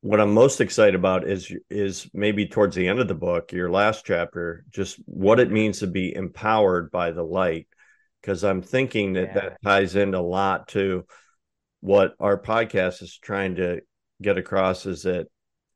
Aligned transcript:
what 0.00 0.20
I'm 0.20 0.32
most 0.32 0.60
excited 0.60 0.94
about 0.94 1.28
is 1.28 1.52
is 1.70 2.08
maybe 2.14 2.46
towards 2.46 2.76
the 2.76 2.86
end 2.86 3.00
of 3.00 3.08
the 3.08 3.14
book, 3.14 3.52
your 3.52 3.70
last 3.70 4.04
chapter, 4.04 4.64
just 4.70 4.96
what 5.06 5.40
it 5.40 5.50
means 5.50 5.80
to 5.80 5.86
be 5.86 6.14
empowered 6.14 6.90
by 6.90 7.10
the 7.10 7.22
light. 7.22 7.66
Because 8.20 8.44
I'm 8.44 8.62
thinking 8.62 9.14
that 9.14 9.28
yeah. 9.28 9.34
that 9.34 9.62
ties 9.62 9.96
in 9.96 10.14
a 10.14 10.22
lot 10.22 10.68
to 10.68 11.04
what 11.80 12.14
our 12.20 12.40
podcast 12.40 13.02
is 13.02 13.18
trying 13.18 13.56
to 13.56 13.80
get 14.20 14.38
across 14.38 14.86
is 14.86 15.02
that 15.02 15.26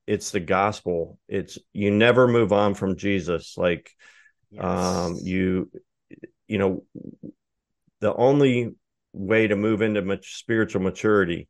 it's 0.07 0.31
the 0.31 0.41
gospel. 0.41 1.19
It's 1.29 1.59
you 1.73 1.91
never 1.91 2.29
move 2.29 2.53
on 2.53 2.75
from 2.75 2.97
Jesus. 2.97 3.57
Like 3.57 3.91
yes. 4.51 4.65
um 4.65 5.19
you 5.23 5.71
you 6.47 6.59
know 6.59 6.85
the 8.01 8.15
only 8.15 8.75
way 9.13 9.47
to 9.47 9.57
move 9.57 9.83
into 9.83 10.03
much 10.03 10.39
spiritual 10.39 10.83
maturity 10.83 11.49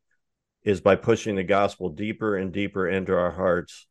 is 0.64 0.80
by 0.80 0.96
pushing 0.96 1.34
the 1.34 1.42
gospel 1.42 1.90
deeper 1.90 2.36
and 2.36 2.52
deeper 2.52 2.88
into 2.88 3.14
our 3.14 3.30
hearts. 3.30 3.86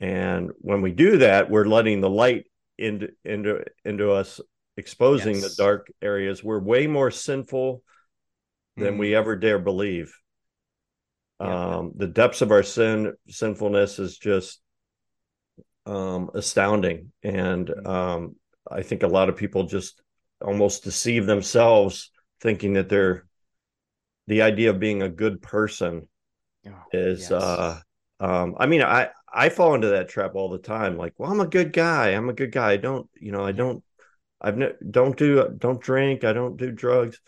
And 0.00 0.50
when 0.58 0.80
we 0.80 0.92
do 0.92 1.18
that, 1.18 1.50
we're 1.50 1.66
letting 1.66 2.00
the 2.00 2.10
light 2.10 2.46
into 2.78 3.08
into 3.24 3.64
into 3.84 4.12
us, 4.12 4.40
exposing 4.76 5.36
yes. 5.36 5.56
the 5.56 5.62
dark 5.62 5.92
areas. 6.00 6.42
We're 6.42 6.60
way 6.60 6.86
more 6.86 7.10
sinful 7.10 7.82
than 8.76 8.94
mm. 8.94 8.98
we 8.98 9.14
ever 9.14 9.36
dare 9.36 9.58
believe. 9.58 10.14
Yeah. 11.40 11.76
Um, 11.76 11.92
the 11.96 12.06
depths 12.06 12.42
of 12.42 12.52
our 12.52 12.62
sin 12.62 13.14
sinfulness 13.28 13.98
is 13.98 14.18
just 14.18 14.60
um, 15.86 16.30
astounding, 16.34 17.12
and 17.22 17.68
mm. 17.68 17.86
um, 17.86 18.36
I 18.70 18.82
think 18.82 19.02
a 19.02 19.08
lot 19.08 19.28
of 19.28 19.36
people 19.36 19.64
just 19.64 20.00
almost 20.40 20.84
deceive 20.84 21.26
themselves 21.26 22.10
thinking 22.40 22.74
that 22.74 22.88
they're 22.88 23.27
the 24.28 24.42
idea 24.42 24.70
of 24.70 24.78
being 24.78 25.02
a 25.02 25.08
good 25.08 25.40
person 25.40 26.06
oh, 26.66 26.72
is 26.92 27.22
yes. 27.22 27.32
uh 27.32 27.80
um 28.20 28.54
i 28.58 28.66
mean 28.66 28.82
i 28.82 29.08
i 29.32 29.48
fall 29.48 29.74
into 29.74 29.88
that 29.88 30.08
trap 30.08 30.34
all 30.34 30.50
the 30.50 30.58
time 30.58 30.96
like 30.96 31.14
well 31.16 31.30
i'm 31.30 31.40
a 31.40 31.46
good 31.46 31.72
guy. 31.72 32.10
I'm 32.10 32.28
a 32.28 32.34
good 32.34 32.52
guy. 32.52 32.72
I 32.72 32.76
don't 32.76 33.08
you 33.14 33.32
know 33.32 33.44
i 33.44 33.52
don't 33.52 33.82
i've 34.40 34.56
no 34.56 34.72
don't 34.88 35.16
do 35.16 35.48
don't 35.56 35.80
drink. 35.80 36.22
I 36.22 36.32
don't 36.32 36.56
do 36.56 36.70
drugs. 36.70 37.18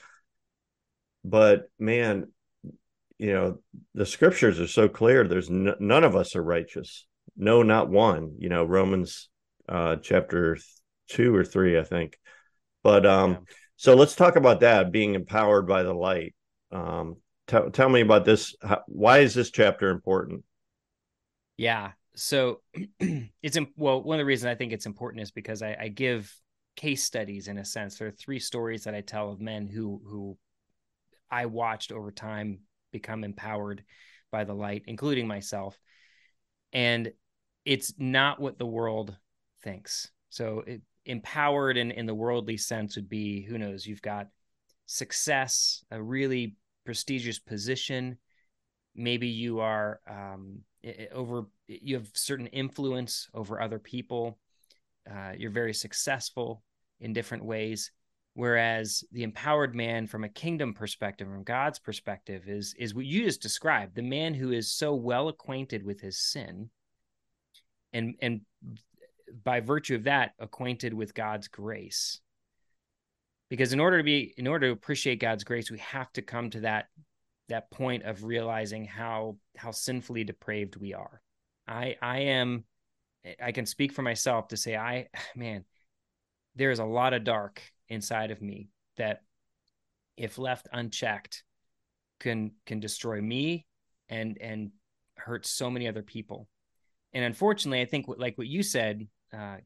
But 1.24 1.70
man 1.78 2.28
you 3.18 3.32
know 3.32 3.58
the 3.94 4.06
scriptures 4.06 4.60
are 4.60 4.68
so 4.68 4.88
clear. 4.88 5.26
There's 5.26 5.50
n- 5.50 5.74
none 5.80 6.04
of 6.04 6.14
us 6.16 6.36
are 6.36 6.42
righteous. 6.42 7.06
No 7.36 7.62
not 7.62 7.88
one. 7.88 8.36
You 8.38 8.50
know 8.50 8.64
romans 8.64 9.28
uh 9.68 9.96
chapter 9.96 10.58
2 11.08 11.34
or 11.34 11.44
3 11.44 11.78
i 11.78 11.84
think. 11.84 12.18
But 12.82 13.06
um 13.06 13.30
yeah. 13.32 13.38
so 13.76 13.94
let's 13.94 14.16
talk 14.16 14.36
about 14.36 14.60
that 14.60 14.92
being 14.92 15.14
empowered 15.14 15.66
by 15.66 15.82
the 15.82 15.94
light 15.94 16.34
um, 16.72 17.16
tell 17.46 17.70
tell 17.70 17.88
me 17.88 18.00
about 18.00 18.24
this. 18.24 18.54
How, 18.62 18.82
why 18.86 19.18
is 19.18 19.34
this 19.34 19.50
chapter 19.50 19.90
important? 19.90 20.44
Yeah. 21.56 21.92
So 22.14 22.60
it's 23.42 23.58
well, 23.77 24.02
one 24.02 24.18
of 24.18 24.22
the 24.22 24.27
reasons 24.27 24.50
I 24.50 24.54
think 24.54 24.72
it's 24.72 24.86
important 24.86 25.22
is 25.22 25.30
because 25.30 25.62
I, 25.62 25.77
I 25.80 25.88
give 25.88 26.34
case 26.77 27.04
studies 27.04 27.48
in 27.48 27.58
a 27.58 27.64
sense. 27.64 27.98
There 27.98 28.08
are 28.08 28.12
three 28.12 28.38
stories 28.38 28.84
that 28.84 28.94
I 28.94 29.00
tell 29.00 29.30
of 29.30 29.40
men 29.40 29.66
who 29.66 30.00
who 30.06 30.39
I 31.30 31.46
watched 31.46 31.92
over 31.92 32.11
time 32.11 32.61
become 32.92 33.24
empowered 33.24 33.84
by 34.30 34.45
the 34.45 34.55
light, 34.55 34.84
including 34.86 35.27
myself. 35.27 35.78
And 36.72 37.12
it's 37.64 37.95
not 37.98 38.40
what 38.40 38.58
the 38.58 38.66
world 38.66 39.16
thinks. 39.62 40.11
So 40.30 40.64
it, 40.66 40.83
empowered 41.05 41.77
in, 41.77 41.90
in 41.90 42.06
the 42.06 42.14
worldly 42.14 42.56
sense 42.56 42.96
would 42.96 43.08
be, 43.08 43.42
who 43.42 43.58
knows, 43.58 43.86
you've 43.86 44.02
got 44.02 44.28
success, 44.86 45.84
a 45.90 46.02
really 46.02 46.56
prestigious 46.90 47.39
position. 47.39 48.18
Maybe 48.96 49.28
you 49.28 49.61
are 49.61 50.01
um, 50.11 50.62
over, 51.12 51.46
you 51.68 51.95
have 51.95 52.08
certain 52.14 52.48
influence 52.48 53.28
over 53.33 53.61
other 53.61 53.78
people. 53.78 54.40
Uh, 55.08 55.34
you're 55.39 55.52
very 55.52 55.73
successful 55.73 56.64
in 56.98 57.12
different 57.12 57.45
ways. 57.45 57.92
Whereas 58.34 59.05
the 59.12 59.23
empowered 59.23 59.73
man, 59.73 60.08
from 60.08 60.24
a 60.24 60.28
kingdom 60.28 60.74
perspective, 60.74 61.28
from 61.28 61.45
God's 61.45 61.78
perspective, 61.78 62.48
is 62.48 62.74
is 62.77 62.92
what 62.92 63.05
you 63.05 63.22
just 63.22 63.40
described: 63.40 63.95
the 63.95 64.02
man 64.02 64.34
who 64.34 64.51
is 64.51 64.72
so 64.72 64.92
well 64.92 65.28
acquainted 65.28 65.84
with 65.84 66.01
his 66.01 66.18
sin, 66.18 66.70
and 67.92 68.17
and 68.20 68.40
by 69.45 69.61
virtue 69.61 69.95
of 69.95 70.05
that, 70.05 70.33
acquainted 70.40 70.92
with 70.92 71.14
God's 71.14 71.46
grace 71.46 72.20
because 73.50 73.72
in 73.74 73.80
order 73.80 73.98
to 73.98 74.05
be 74.05 74.33
in 74.38 74.46
order 74.46 74.68
to 74.68 74.72
appreciate 74.72 75.20
god's 75.20 75.44
grace 75.44 75.70
we 75.70 75.78
have 75.78 76.11
to 76.12 76.22
come 76.22 76.48
to 76.48 76.61
that 76.61 76.86
that 77.50 77.70
point 77.70 78.05
of 78.05 78.24
realizing 78.24 78.84
how 78.84 79.36
how 79.56 79.72
sinfully 79.72 80.24
depraved 80.24 80.77
we 80.77 80.94
are. 80.94 81.20
I 81.68 81.96
i 82.00 82.20
am 82.20 82.64
i 83.42 83.52
can 83.52 83.66
speak 83.66 83.92
for 83.92 84.02
myself 84.02 84.48
to 84.48 84.56
say 84.56 84.77
i 84.77 85.08
man 85.36 85.64
there's 86.55 86.78
a 86.78 86.84
lot 86.84 87.12
of 87.12 87.24
dark 87.24 87.60
inside 87.89 88.30
of 88.30 88.40
me 88.40 88.68
that 88.96 89.22
if 90.16 90.39
left 90.39 90.68
unchecked 90.72 91.42
can 92.18 92.52
can 92.66 92.80
destroy 92.80 93.20
me 93.20 93.66
and 94.08 94.39
and 94.40 94.70
hurt 95.16 95.46
so 95.46 95.70
many 95.70 95.86
other 95.86 96.02
people. 96.02 96.48
And 97.12 97.24
unfortunately 97.24 97.80
i 97.80 97.84
think 97.84 98.06
like 98.08 98.39
what 98.39 98.46
you 98.46 98.62
said 98.62 99.08
uh, 99.33 99.56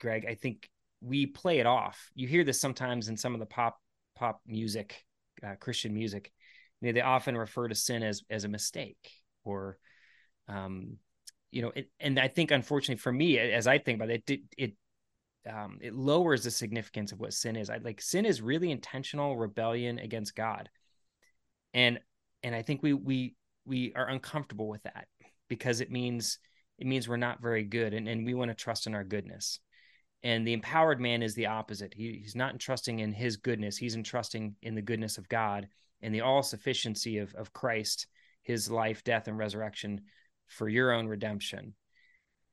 greg 0.00 0.26
i 0.28 0.34
think 0.34 0.68
we 1.06 1.26
play 1.26 1.60
it 1.60 1.66
off. 1.66 2.10
You 2.14 2.26
hear 2.26 2.44
this 2.44 2.60
sometimes 2.60 3.08
in 3.08 3.16
some 3.16 3.34
of 3.34 3.40
the 3.40 3.46
pop 3.46 3.78
pop 4.16 4.40
music, 4.46 5.04
uh, 5.46 5.54
Christian 5.60 5.94
music. 5.94 6.32
You 6.80 6.88
know, 6.88 6.92
they 6.92 7.00
often 7.00 7.36
refer 7.36 7.68
to 7.68 7.74
sin 7.74 8.02
as 8.02 8.22
as 8.28 8.44
a 8.44 8.48
mistake 8.48 9.10
or, 9.44 9.78
um, 10.48 10.98
you 11.50 11.62
know, 11.62 11.72
it, 11.74 11.90
and 12.00 12.18
I 12.18 12.28
think 12.28 12.50
unfortunately 12.50 13.00
for 13.00 13.12
me, 13.12 13.38
as 13.38 13.66
I 13.66 13.78
think 13.78 13.96
about 13.96 14.10
it, 14.10 14.28
it 14.28 14.40
it 14.58 14.72
um, 15.48 15.78
it 15.80 15.94
lowers 15.94 16.42
the 16.42 16.50
significance 16.50 17.12
of 17.12 17.20
what 17.20 17.32
sin 17.32 17.56
is. 17.56 17.70
I 17.70 17.76
like 17.78 18.00
sin 18.00 18.26
is 18.26 18.42
really 18.42 18.70
intentional 18.70 19.36
rebellion 19.36 19.98
against 20.00 20.34
God, 20.34 20.68
and 21.72 22.00
and 22.42 22.54
I 22.54 22.62
think 22.62 22.82
we 22.82 22.92
we 22.92 23.36
we 23.64 23.92
are 23.94 24.08
uncomfortable 24.08 24.68
with 24.68 24.82
that 24.82 25.06
because 25.48 25.80
it 25.80 25.90
means 25.90 26.38
it 26.78 26.86
means 26.86 27.08
we're 27.08 27.16
not 27.16 27.40
very 27.40 27.62
good, 27.62 27.94
and 27.94 28.08
and 28.08 28.26
we 28.26 28.34
want 28.34 28.50
to 28.50 28.56
trust 28.56 28.86
in 28.88 28.94
our 28.94 29.04
goodness. 29.04 29.60
And 30.22 30.46
the 30.46 30.52
empowered 30.52 31.00
man 31.00 31.22
is 31.22 31.34
the 31.34 31.46
opposite. 31.46 31.94
He, 31.94 32.20
he's 32.22 32.34
not 32.34 32.52
entrusting 32.52 32.98
in 32.98 33.12
his 33.12 33.36
goodness, 33.36 33.76
he's 33.76 33.96
entrusting 33.96 34.56
in 34.62 34.74
the 34.74 34.82
goodness 34.82 35.18
of 35.18 35.28
God 35.28 35.68
and 36.02 36.14
the 36.14 36.20
all 36.22 36.42
sufficiency 36.42 37.18
of, 37.18 37.34
of 37.34 37.52
Christ, 37.52 38.06
his 38.42 38.70
life, 38.70 39.02
death, 39.04 39.28
and 39.28 39.38
resurrection 39.38 40.02
for 40.46 40.68
your 40.68 40.92
own 40.92 41.06
redemption. 41.06 41.74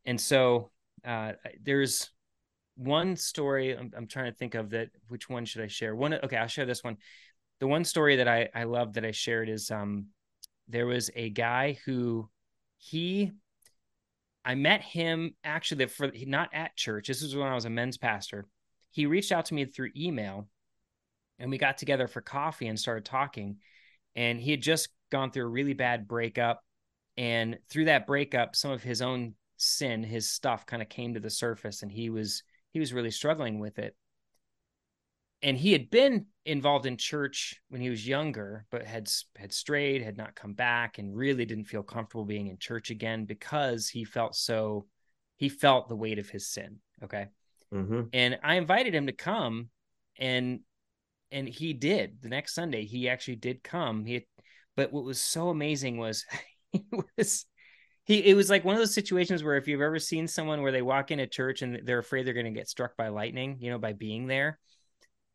And 0.06 0.19
so 0.19 0.72
uh, 1.06 1.34
there's 1.62 2.09
one 2.75 3.16
story 3.16 3.78
I'm, 3.78 3.91
I'm, 3.95 4.07
trying 4.07 4.31
to 4.31 4.38
think 4.38 4.56
of 4.56 4.72
that. 4.72 4.90
Which 5.07 5.30
one 5.30 5.45
should 5.45 5.62
I 5.62 5.68
share? 5.68 5.95
One, 5.95 6.13
okay, 6.13 6.38
I'll 6.38 6.47
share 6.47 6.66
this 6.66 6.84
one. 6.84 6.97
The 7.59 7.68
one 7.68 7.84
story 7.84 8.18
that 8.18 8.28
I, 8.28 8.50
I 8.53 8.63
love 8.63 8.94
that 8.94 9.06
I 9.06 9.12
shared 9.12 9.50
is 9.50 9.69
um, 9.69 10.07
there 10.68 10.88
was 10.88 11.09
a 11.16 11.30
guy 11.30 11.78
who 11.85 12.30
he 12.78 13.31
I 14.46 14.56
met 14.56 14.81
him 14.81 15.36
actually 15.44 15.86
for 15.88 16.12
not 16.25 16.50
at 16.54 16.75
church. 16.75 17.07
This 17.07 17.22
was 17.22 17.36
when 17.36 17.48
I 17.48 17.56
was 17.56 17.66
a 17.66 17.69
men's 17.69 17.98
pastor. 17.98 18.45
He 18.92 19.06
reached 19.06 19.31
out 19.31 19.45
to 19.45 19.54
me 19.54 19.66
through 19.66 19.92
email 19.95 20.48
and 21.40 21.50
we 21.50 21.57
got 21.57 21.78
together 21.78 22.07
for 22.07 22.22
coffee 22.22 22.68
and 22.68 22.80
started 22.80 23.06
talking. 23.06 23.57
And 24.16 24.40
he 24.40 24.51
had 24.51 24.62
just 24.62 24.90
gone 25.12 25.31
through 25.31 25.45
a 25.45 25.50
really 25.50 25.74
bad 25.74 26.07
breakup. 26.07 26.63
And 27.18 27.57
through 27.69 27.86
that 27.86 28.06
breakup, 28.06 28.56
some 28.56 28.72
of 28.72 28.84
his 28.84 29.01
own 29.01 29.36
sin, 29.57 30.04
his 30.04 30.30
stuff 30.30 30.66
kind 30.66 30.81
of 30.81 30.90
came 30.90 31.13
to 31.13 31.19
the 31.19 31.30
surface 31.30 31.81
and 31.81 31.92
he 31.92 32.10
was 32.10 32.44
he 32.72 32.80
was 32.80 32.94
really 32.94 33.12
struggling 33.12 33.60
with 33.60 33.78
it 33.80 33.95
and 35.44 35.57
he 35.57 35.74
had 35.74 35.90
been 35.90 36.25
involved 36.45 36.86
in 36.86 36.98
church 36.98 37.62
when 37.69 37.81
he 37.81 37.90
was 37.90 38.07
younger 38.07 38.66
but 38.72 38.86
had 38.86 39.07
had 39.36 39.54
strayed 39.54 40.01
had 40.01 40.18
not 40.18 40.36
come 40.36 40.54
back 40.54 40.98
and 40.98 41.16
really 41.16 41.45
didn't 41.45 41.66
feel 41.66 41.84
comfortable 41.84 42.25
being 42.25 42.48
in 42.48 42.57
church 42.57 42.90
again 42.90 43.25
because 43.25 43.88
he 43.88 44.04
felt 44.04 44.36
so 44.36 44.86
he 45.38 45.50
felt 45.50 45.88
the 45.88 45.95
weight 45.95 46.19
of 46.19 46.30
his 46.30 46.48
sin 46.48 46.78
okay 47.04 47.28
mm-hmm. 47.74 48.01
and 48.13 48.40
i 48.44 48.56
invited 48.56 48.95
him 48.95 49.06
to 49.07 49.13
come 49.13 49.69
and 50.18 50.62
and 51.31 51.48
he 51.48 51.74
did 51.74 52.18
the 52.22 52.30
next 52.30 52.56
sunday 52.56 52.86
he 52.86 53.07
actually 53.07 53.36
did 53.36 53.63
come 53.63 54.06
he 54.06 54.16
had, 54.16 54.24
but 54.75 54.92
what 54.92 55.04
was 55.04 55.22
so 55.22 55.50
amazing 55.50 55.98
was 55.98 56.25
he 56.72 56.84
was 57.18 57.45
he 58.06 58.18
it 58.18 58.36
was 58.36 58.50
like 58.50 58.66
one 58.66 58.75
of 58.75 58.80
those 58.80 58.94
situations 58.94 59.44
where 59.44 59.56
if 59.56 59.68
you've 59.68 59.81
ever 59.81 60.00
seen 60.00 60.28
someone 60.28 60.62
where 60.62 60.72
they 60.72 60.81
walk 60.81 61.12
in 61.12 61.19
a 61.19 61.28
church 61.28 61.62
and 61.62 61.81
they're 61.86 62.00
afraid 62.00 62.25
they're 62.25 62.34
going 62.34 62.45
to 62.45 62.51
get 62.51 62.68
struck 62.68 62.98
by 62.98 63.07
lightning, 63.07 63.57
you 63.60 63.72
know, 63.72 63.80
by 63.80 63.94
being 63.94 64.28
there. 64.28 64.60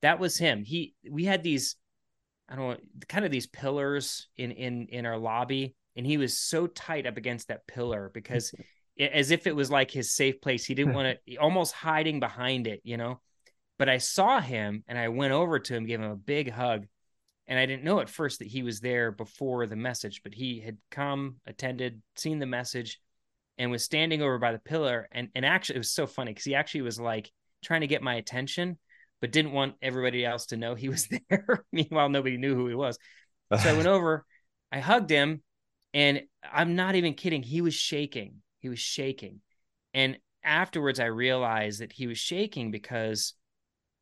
That 0.03 0.19
was 0.19 0.39
him. 0.39 0.65
He 0.65 0.95
we 1.09 1.25
had 1.25 1.43
these 1.43 1.77
I 2.49 2.57
don't 2.57 2.71
know, 2.71 2.77
kind 3.09 3.25
of 3.25 3.31
these 3.31 3.47
pillars 3.47 4.29
in 4.37 4.53
in 4.53 4.87
in 4.89 5.07
our 5.07 5.19
lobby 5.19 5.75
and 5.97 6.07
he 6.07 6.17
was 6.17 6.39
so 6.39 6.67
tight 6.69 7.07
up 7.07 7.17
against 7.17 7.49
that 7.49 7.67
pillar 7.67 8.11
because 8.15 8.55
as 8.99 9.31
if 9.31 9.47
it 9.47 9.55
was 9.55 9.71
like 9.71 9.91
his 9.91 10.13
safe 10.13 10.41
place. 10.41 10.65
He 10.65 10.75
didn't 10.75 10.95
want 10.95 11.19
to 11.27 11.37
almost 11.37 11.73
hiding 11.73 12.21
behind 12.21 12.67
it, 12.67 12.81
you 12.85 12.97
know. 12.97 13.21
But 13.79 13.89
I 13.89 13.99
saw 13.99 14.41
him 14.41 14.83
and 14.89 14.99
I 14.99 15.09
went 15.09 15.33
over 15.33 15.59
to 15.59 15.75
him, 15.75 15.87
gave 15.87 16.01
him 16.01 16.11
a 16.11 16.17
big 16.17 16.51
hug. 16.51 16.87
And 17.47 17.59
I 17.59 17.67
didn't 17.67 17.85
know 17.85 18.01
at 18.01 18.11
first 18.11 18.41
that 18.41 18.49
he 18.49 18.63
was 18.63 18.81
there 18.81 19.11
before 19.11 19.67
the 19.67 19.77
message, 19.77 20.23
but 20.23 20.35
he 20.35 20.61
had 20.61 20.77
come, 20.91 21.37
attended, 21.47 22.03
seen 22.17 22.41
the 22.41 22.47
message, 22.47 23.01
and 23.57 23.71
was 23.71 23.83
standing 23.83 24.21
over 24.21 24.39
by 24.39 24.53
the 24.53 24.59
pillar. 24.59 25.09
And 25.13 25.29
and 25.35 25.47
actually 25.47 25.77
it 25.77 25.81
was 25.81 25.93
so 25.93 26.07
funny 26.07 26.33
because 26.33 26.45
he 26.45 26.55
actually 26.55 26.83
was 26.83 27.01
like 27.01 27.31
trying 27.65 27.81
to 27.81 27.87
get 27.87 28.03
my 28.03 28.17
attention, 28.17 28.79
but 29.21 29.33
didn't 29.33 29.53
want 29.53 29.75
everybody 29.83 30.25
else 30.25 30.47
to 30.47 30.57
know 30.57 30.75
he 30.75 30.89
was 30.89 31.09
there. 31.31 31.65
Meanwhile, 31.73 32.09
nobody 32.09 32.37
knew 32.37 32.55
who 32.55 32.69
he 32.69 32.75
was. 32.75 32.99
So 33.57 33.71
I 33.71 33.73
went 33.77 33.89
over, 33.89 34.25
I 34.71 34.81
hugged 34.81 35.11
him, 35.11 35.43
and 35.95 36.23
I'm 36.43 36.77
not 36.77 36.95
even 36.95 37.15
kidding. 37.15 37.43
He 37.43 37.61
was 37.61 37.75
shaking. 37.75 38.37
He 38.61 38.69
was 38.69 38.79
shaking. 38.79 39.41
And 39.95 40.19
afterwards, 40.45 41.01
I 41.01 41.07
realized 41.07 41.81
that 41.81 41.93
he 41.93 42.07
was 42.07 42.19
shaking 42.19 42.71
because 42.71 43.35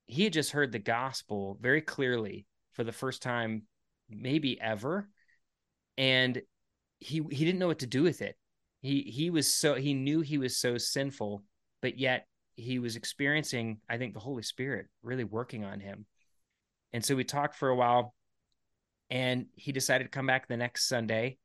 he 0.06 0.24
had 0.24 0.32
just 0.32 0.52
heard 0.52 0.72
the 0.72 0.78
gospel 0.78 1.58
very 1.60 1.80
clearly 1.80 2.46
for 2.72 2.84
the 2.84 2.92
first 2.92 3.22
time, 3.22 3.62
maybe 4.08 4.60
ever. 4.60 5.08
And 5.96 6.40
he 6.98 7.22
he 7.30 7.44
didn't 7.44 7.58
know 7.58 7.66
what 7.66 7.80
to 7.80 7.86
do 7.86 8.02
with 8.02 8.22
it. 8.22 8.36
He 8.82 9.02
he 9.02 9.30
was 9.30 9.52
so 9.52 9.74
he 9.74 9.94
knew 9.94 10.20
he 10.20 10.38
was 10.38 10.58
so 10.58 10.78
sinful, 10.78 11.42
but 11.82 11.98
yet 11.98 12.26
he 12.56 12.78
was 12.78 12.96
experiencing, 12.96 13.78
I 13.88 13.98
think, 13.98 14.14
the 14.14 14.20
Holy 14.20 14.42
Spirit 14.42 14.86
really 15.02 15.24
working 15.24 15.64
on 15.64 15.80
him. 15.80 16.06
And 16.92 17.04
so 17.04 17.14
we 17.14 17.24
talked 17.24 17.56
for 17.56 17.68
a 17.68 17.76
while, 17.76 18.14
and 19.10 19.46
he 19.54 19.72
decided 19.72 20.04
to 20.04 20.10
come 20.10 20.26
back 20.26 20.48
the 20.48 20.56
next 20.56 20.88
Sunday 20.88 21.38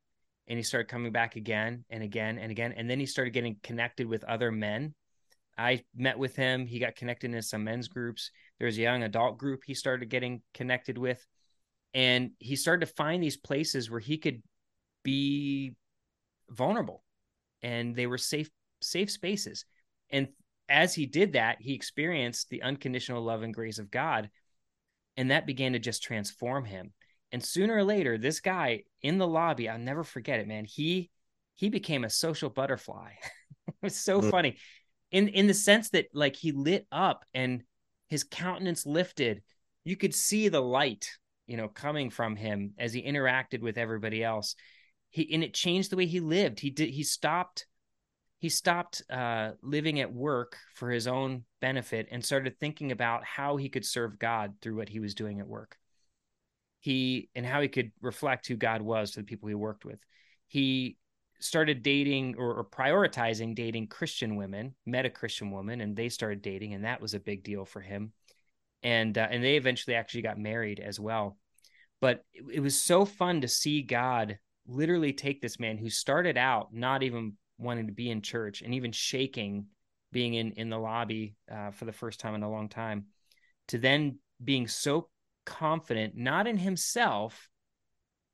and 0.48 0.58
he 0.58 0.62
started 0.62 0.88
coming 0.88 1.12
back 1.12 1.36
again 1.36 1.84
and 1.90 2.02
again 2.02 2.38
and 2.38 2.50
again. 2.50 2.74
And 2.76 2.90
then 2.90 2.98
he 2.98 3.06
started 3.06 3.32
getting 3.32 3.56
connected 3.62 4.06
with 4.06 4.24
other 4.24 4.50
men. 4.50 4.94
I 5.56 5.84
met 5.94 6.18
with 6.18 6.34
him. 6.34 6.66
He 6.66 6.78
got 6.78 6.96
connected 6.96 7.32
in 7.32 7.42
some 7.42 7.64
men's 7.64 7.88
groups. 7.88 8.30
There 8.58 8.66
was 8.66 8.78
a 8.78 8.82
young 8.82 9.02
adult 9.02 9.38
group 9.38 9.62
he 9.64 9.74
started 9.74 10.08
getting 10.08 10.42
connected 10.54 10.98
with. 10.98 11.24
And 11.94 12.30
he 12.38 12.56
started 12.56 12.86
to 12.86 12.92
find 12.92 13.22
these 13.22 13.36
places 13.36 13.90
where 13.90 14.00
he 14.00 14.18
could 14.18 14.42
be 15.04 15.74
vulnerable 16.48 17.02
and 17.62 17.94
they 17.94 18.06
were 18.06 18.18
safe 18.18 18.50
safe 18.80 19.10
spaces. 19.10 19.64
And 20.10 20.28
as 20.68 20.94
he 20.94 21.06
did 21.06 21.34
that 21.34 21.56
he 21.60 21.74
experienced 21.74 22.48
the 22.48 22.62
unconditional 22.62 23.22
love 23.22 23.42
and 23.42 23.54
grace 23.54 23.78
of 23.78 23.90
god 23.90 24.30
and 25.16 25.30
that 25.30 25.46
began 25.46 25.72
to 25.72 25.78
just 25.78 26.02
transform 26.02 26.64
him 26.64 26.92
and 27.32 27.42
sooner 27.42 27.74
or 27.74 27.82
later, 27.82 28.18
this 28.18 28.40
guy 28.40 28.84
in 29.00 29.16
the 29.16 29.26
lobby, 29.26 29.68
I'll 29.68 29.78
never 29.78 30.04
forget 30.04 30.38
it, 30.38 30.46
man. 30.46 30.66
He 30.66 31.10
he 31.54 31.70
became 31.70 32.04
a 32.04 32.10
social 32.10 32.50
butterfly. 32.50 33.12
it 33.66 33.74
was 33.82 33.96
so 33.96 34.20
mm-hmm. 34.20 34.30
funny. 34.30 34.58
In 35.10 35.28
in 35.28 35.46
the 35.46 35.54
sense 35.54 35.90
that 35.90 36.08
like 36.12 36.36
he 36.36 36.52
lit 36.52 36.86
up 36.92 37.24
and 37.32 37.62
his 38.08 38.22
countenance 38.22 38.84
lifted. 38.84 39.42
You 39.84 39.96
could 39.96 40.14
see 40.14 40.48
the 40.48 40.60
light, 40.60 41.10
you 41.46 41.56
know, 41.56 41.66
coming 41.66 42.10
from 42.10 42.36
him 42.36 42.74
as 42.78 42.92
he 42.92 43.02
interacted 43.02 43.62
with 43.62 43.78
everybody 43.78 44.22
else. 44.22 44.54
He 45.08 45.32
and 45.32 45.42
it 45.42 45.54
changed 45.54 45.90
the 45.90 45.96
way 45.96 46.06
he 46.06 46.20
lived. 46.20 46.60
He 46.60 46.70
did 46.70 46.90
he 46.90 47.02
stopped 47.02 47.66
he 48.42 48.50
stopped 48.50 49.02
uh, 49.08 49.52
living 49.62 50.00
at 50.00 50.12
work 50.12 50.58
for 50.74 50.90
his 50.90 51.06
own 51.06 51.44
benefit 51.60 52.08
and 52.10 52.24
started 52.24 52.58
thinking 52.58 52.92
about 52.92 53.24
how 53.24 53.56
he 53.56 53.70
could 53.70 53.86
serve 53.86 54.18
God 54.18 54.54
through 54.60 54.76
what 54.76 54.90
he 54.90 55.00
was 55.00 55.14
doing 55.14 55.40
at 55.40 55.48
work 55.48 55.78
he 56.82 57.30
and 57.36 57.46
how 57.46 57.60
he 57.60 57.68
could 57.68 57.92
reflect 58.00 58.48
who 58.48 58.56
God 58.56 58.82
was 58.82 59.12
to 59.12 59.20
the 59.20 59.24
people 59.24 59.48
he 59.48 59.54
worked 59.54 59.84
with. 59.84 60.00
He 60.48 60.98
started 61.38 61.82
dating 61.82 62.34
or, 62.36 62.54
or, 62.54 62.64
prioritizing 62.64 63.54
dating 63.54 63.86
Christian 63.86 64.34
women, 64.36 64.74
met 64.84 65.06
a 65.06 65.10
Christian 65.10 65.52
woman, 65.52 65.80
and 65.80 65.96
they 65.96 66.08
started 66.08 66.42
dating, 66.42 66.74
and 66.74 66.84
that 66.84 67.00
was 67.00 67.14
a 67.14 67.20
big 67.20 67.44
deal 67.44 67.64
for 67.64 67.80
him. 67.80 68.12
And 68.82 69.16
uh, 69.16 69.28
and 69.30 69.44
they 69.44 69.56
eventually 69.56 69.94
actually 69.94 70.22
got 70.22 70.38
married 70.38 70.80
as 70.80 70.98
well. 70.98 71.38
But 72.00 72.24
it, 72.34 72.44
it 72.54 72.60
was 72.60 72.80
so 72.80 73.04
fun 73.04 73.42
to 73.42 73.48
see 73.48 73.82
God 73.82 74.38
literally 74.66 75.12
take 75.12 75.40
this 75.40 75.60
man 75.60 75.78
who 75.78 75.88
started 75.88 76.36
out 76.36 76.74
not 76.74 77.04
even 77.04 77.34
wanting 77.58 77.86
to 77.86 77.92
be 77.92 78.10
in 78.10 78.22
church 78.22 78.62
and 78.62 78.74
even 78.74 78.92
shaking 78.92 79.66
being 80.10 80.34
in 80.34 80.52
in 80.52 80.68
the 80.68 80.78
lobby 80.78 81.36
uh, 81.50 81.70
for 81.70 81.84
the 81.84 81.92
first 81.92 82.20
time 82.20 82.34
in 82.34 82.42
a 82.42 82.50
long 82.50 82.68
time 82.68 83.06
to 83.68 83.78
then 83.78 84.18
being 84.42 84.68
so 84.68 85.08
confident 85.44 86.16
not 86.16 86.46
in 86.46 86.56
himself, 86.56 87.48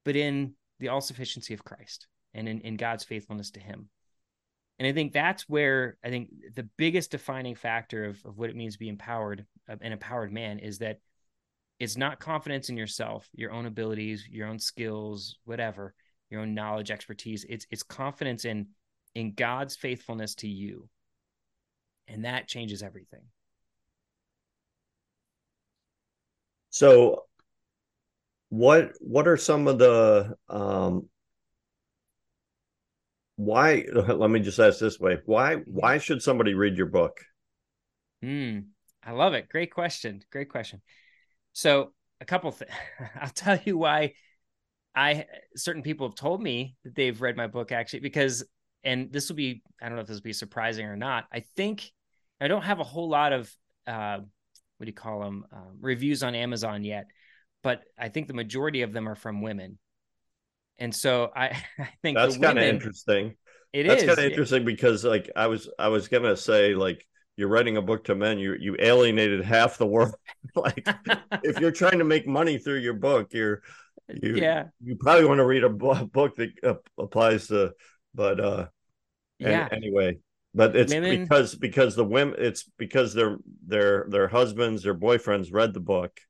but 0.04 0.16
in 0.16 0.54
the 0.80 0.88
all 0.88 1.00
sufficiency 1.00 1.54
of 1.54 1.64
Christ 1.64 2.06
and 2.34 2.48
in, 2.48 2.60
in 2.60 2.76
God's 2.76 3.04
faithfulness 3.04 3.50
to 3.52 3.60
him. 3.60 3.88
And 4.78 4.86
I 4.86 4.92
think 4.92 5.12
that's 5.12 5.48
where 5.48 5.96
I 6.04 6.08
think 6.08 6.28
the 6.54 6.68
biggest 6.76 7.10
defining 7.10 7.56
factor 7.56 8.04
of, 8.04 8.24
of 8.24 8.38
what 8.38 8.50
it 8.50 8.56
means 8.56 8.74
to 8.74 8.78
be 8.78 8.88
empowered, 8.88 9.44
uh, 9.68 9.76
an 9.80 9.92
empowered 9.92 10.32
man, 10.32 10.60
is 10.60 10.78
that 10.78 10.98
it's 11.80 11.96
not 11.96 12.20
confidence 12.20 12.68
in 12.68 12.76
yourself, 12.76 13.28
your 13.34 13.52
own 13.52 13.66
abilities, 13.66 14.26
your 14.28 14.48
own 14.48 14.58
skills, 14.58 15.36
whatever, 15.44 15.94
your 16.30 16.42
own 16.42 16.54
knowledge, 16.54 16.90
expertise. 16.90 17.44
It's 17.48 17.66
it's 17.70 17.82
confidence 17.82 18.44
in 18.44 18.68
in 19.18 19.32
God's 19.34 19.74
faithfulness 19.74 20.36
to 20.36 20.46
you. 20.46 20.88
And 22.06 22.24
that 22.24 22.46
changes 22.46 22.84
everything. 22.84 23.22
So 26.70 27.24
what 28.50 28.92
what 29.00 29.26
are 29.26 29.36
some 29.36 29.66
of 29.66 29.78
the 29.78 30.36
um 30.48 31.08
why 33.34 33.86
let 33.92 34.30
me 34.30 34.38
just 34.38 34.60
ask 34.60 34.78
this 34.78 35.00
way. 35.00 35.18
Why 35.26 35.56
why 35.66 35.98
should 35.98 36.22
somebody 36.22 36.54
read 36.54 36.76
your 36.76 36.86
book? 36.86 37.18
Hmm, 38.22 38.60
i 39.02 39.10
love 39.10 39.34
it. 39.34 39.48
Great 39.48 39.74
question. 39.74 40.22
Great 40.30 40.48
question. 40.48 40.80
So 41.54 41.92
a 42.20 42.24
couple 42.24 42.52
things 42.52 42.70
i'll 43.20 43.30
tell 43.30 43.58
you 43.64 43.76
why 43.78 44.12
i 44.94 45.24
certain 45.56 45.82
people 45.82 46.08
have 46.08 46.16
told 46.16 46.42
me 46.42 46.76
that 46.84 46.94
they've 46.94 47.20
read 47.20 47.36
my 47.36 47.46
book 47.46 47.70
actually 47.70 48.00
because 48.00 48.44
and 48.84 49.12
this 49.12 49.28
will 49.28 49.36
be 49.36 49.62
i 49.82 49.86
don't 49.86 49.96
know 49.96 50.02
if 50.02 50.06
this 50.06 50.16
will 50.16 50.22
be 50.22 50.32
surprising 50.32 50.86
or 50.86 50.96
not 50.96 51.26
i 51.32 51.40
think 51.56 51.90
i 52.40 52.48
don't 52.48 52.62
have 52.62 52.80
a 52.80 52.84
whole 52.84 53.08
lot 53.08 53.32
of 53.32 53.52
uh 53.86 54.18
what 54.78 54.84
do 54.84 54.90
you 54.90 54.94
call 54.94 55.20
them 55.20 55.44
um, 55.52 55.76
reviews 55.80 56.22
on 56.22 56.34
Amazon 56.34 56.84
yet, 56.84 57.08
but 57.62 57.82
I 57.98 58.08
think 58.08 58.28
the 58.28 58.34
majority 58.34 58.82
of 58.82 58.92
them 58.92 59.08
are 59.08 59.16
from 59.16 59.42
women. 59.42 59.78
And 60.78 60.94
so 60.94 61.30
I, 61.34 61.46
I 61.78 61.88
think 62.02 62.16
that's 62.16 62.38
kind 62.38 62.58
of 62.58 62.64
interesting. 62.64 63.34
It 63.72 63.86
that's 63.86 64.02
is. 64.02 64.08
kind 64.08 64.18
of 64.18 64.24
interesting 64.24 64.64
because 64.64 65.04
like 65.04 65.30
I 65.36 65.48
was 65.48 65.68
I 65.78 65.88
was 65.88 66.08
gonna 66.08 66.36
say 66.36 66.74
like 66.74 67.06
you're 67.36 67.48
writing 67.48 67.76
a 67.76 67.82
book 67.82 68.04
to 68.04 68.14
men 68.14 68.38
you 68.38 68.56
you 68.58 68.76
alienated 68.78 69.44
half 69.44 69.76
the 69.76 69.86
world 69.86 70.14
like 70.56 70.88
if 71.42 71.60
you're 71.60 71.70
trying 71.70 71.98
to 71.98 72.04
make 72.04 72.26
money 72.26 72.56
through 72.56 72.78
your 72.78 72.94
book 72.94 73.28
you're 73.34 73.62
you 74.08 74.36
yeah 74.36 74.68
you 74.82 74.96
probably 74.96 75.26
want 75.26 75.38
to 75.38 75.44
read 75.44 75.64
a 75.64 75.68
book 75.68 76.34
that 76.36 76.50
uh, 76.64 76.74
applies 76.98 77.48
to 77.48 77.74
but 78.14 78.40
uh 78.40 78.66
yeah. 79.38 79.68
anyway 79.70 80.16
but 80.54 80.74
it's 80.74 80.92
women, 80.92 81.24
because 81.24 81.54
because 81.54 81.94
the 81.94 82.04
women 82.04 82.34
it's 82.38 82.64
because 82.78 83.14
their 83.14 83.38
their 83.66 84.06
their 84.08 84.28
husbands 84.28 84.82
their 84.82 84.94
boyfriends 84.94 85.52
read 85.52 85.74
the 85.74 85.80
book 85.80 86.20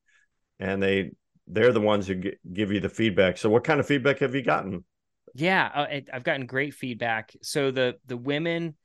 and 0.59 0.83
they 0.83 1.11
they're 1.47 1.73
the 1.73 1.81
ones 1.81 2.05
who 2.05 2.15
g- 2.15 2.37
give 2.53 2.71
you 2.71 2.79
the 2.79 2.89
feedback. 2.89 3.37
So 3.37 3.49
what 3.49 3.63
kind 3.63 3.79
of 3.79 3.87
feedback 3.87 4.19
have 4.19 4.35
you 4.35 4.43
gotten? 4.43 4.83
Yeah 5.33 5.69
uh, 5.73 5.99
i've 6.13 6.23
gotten 6.23 6.45
great 6.45 6.73
feedback. 6.73 7.35
So 7.41 7.71
the 7.71 7.95
the 8.05 8.17
women 8.17 8.75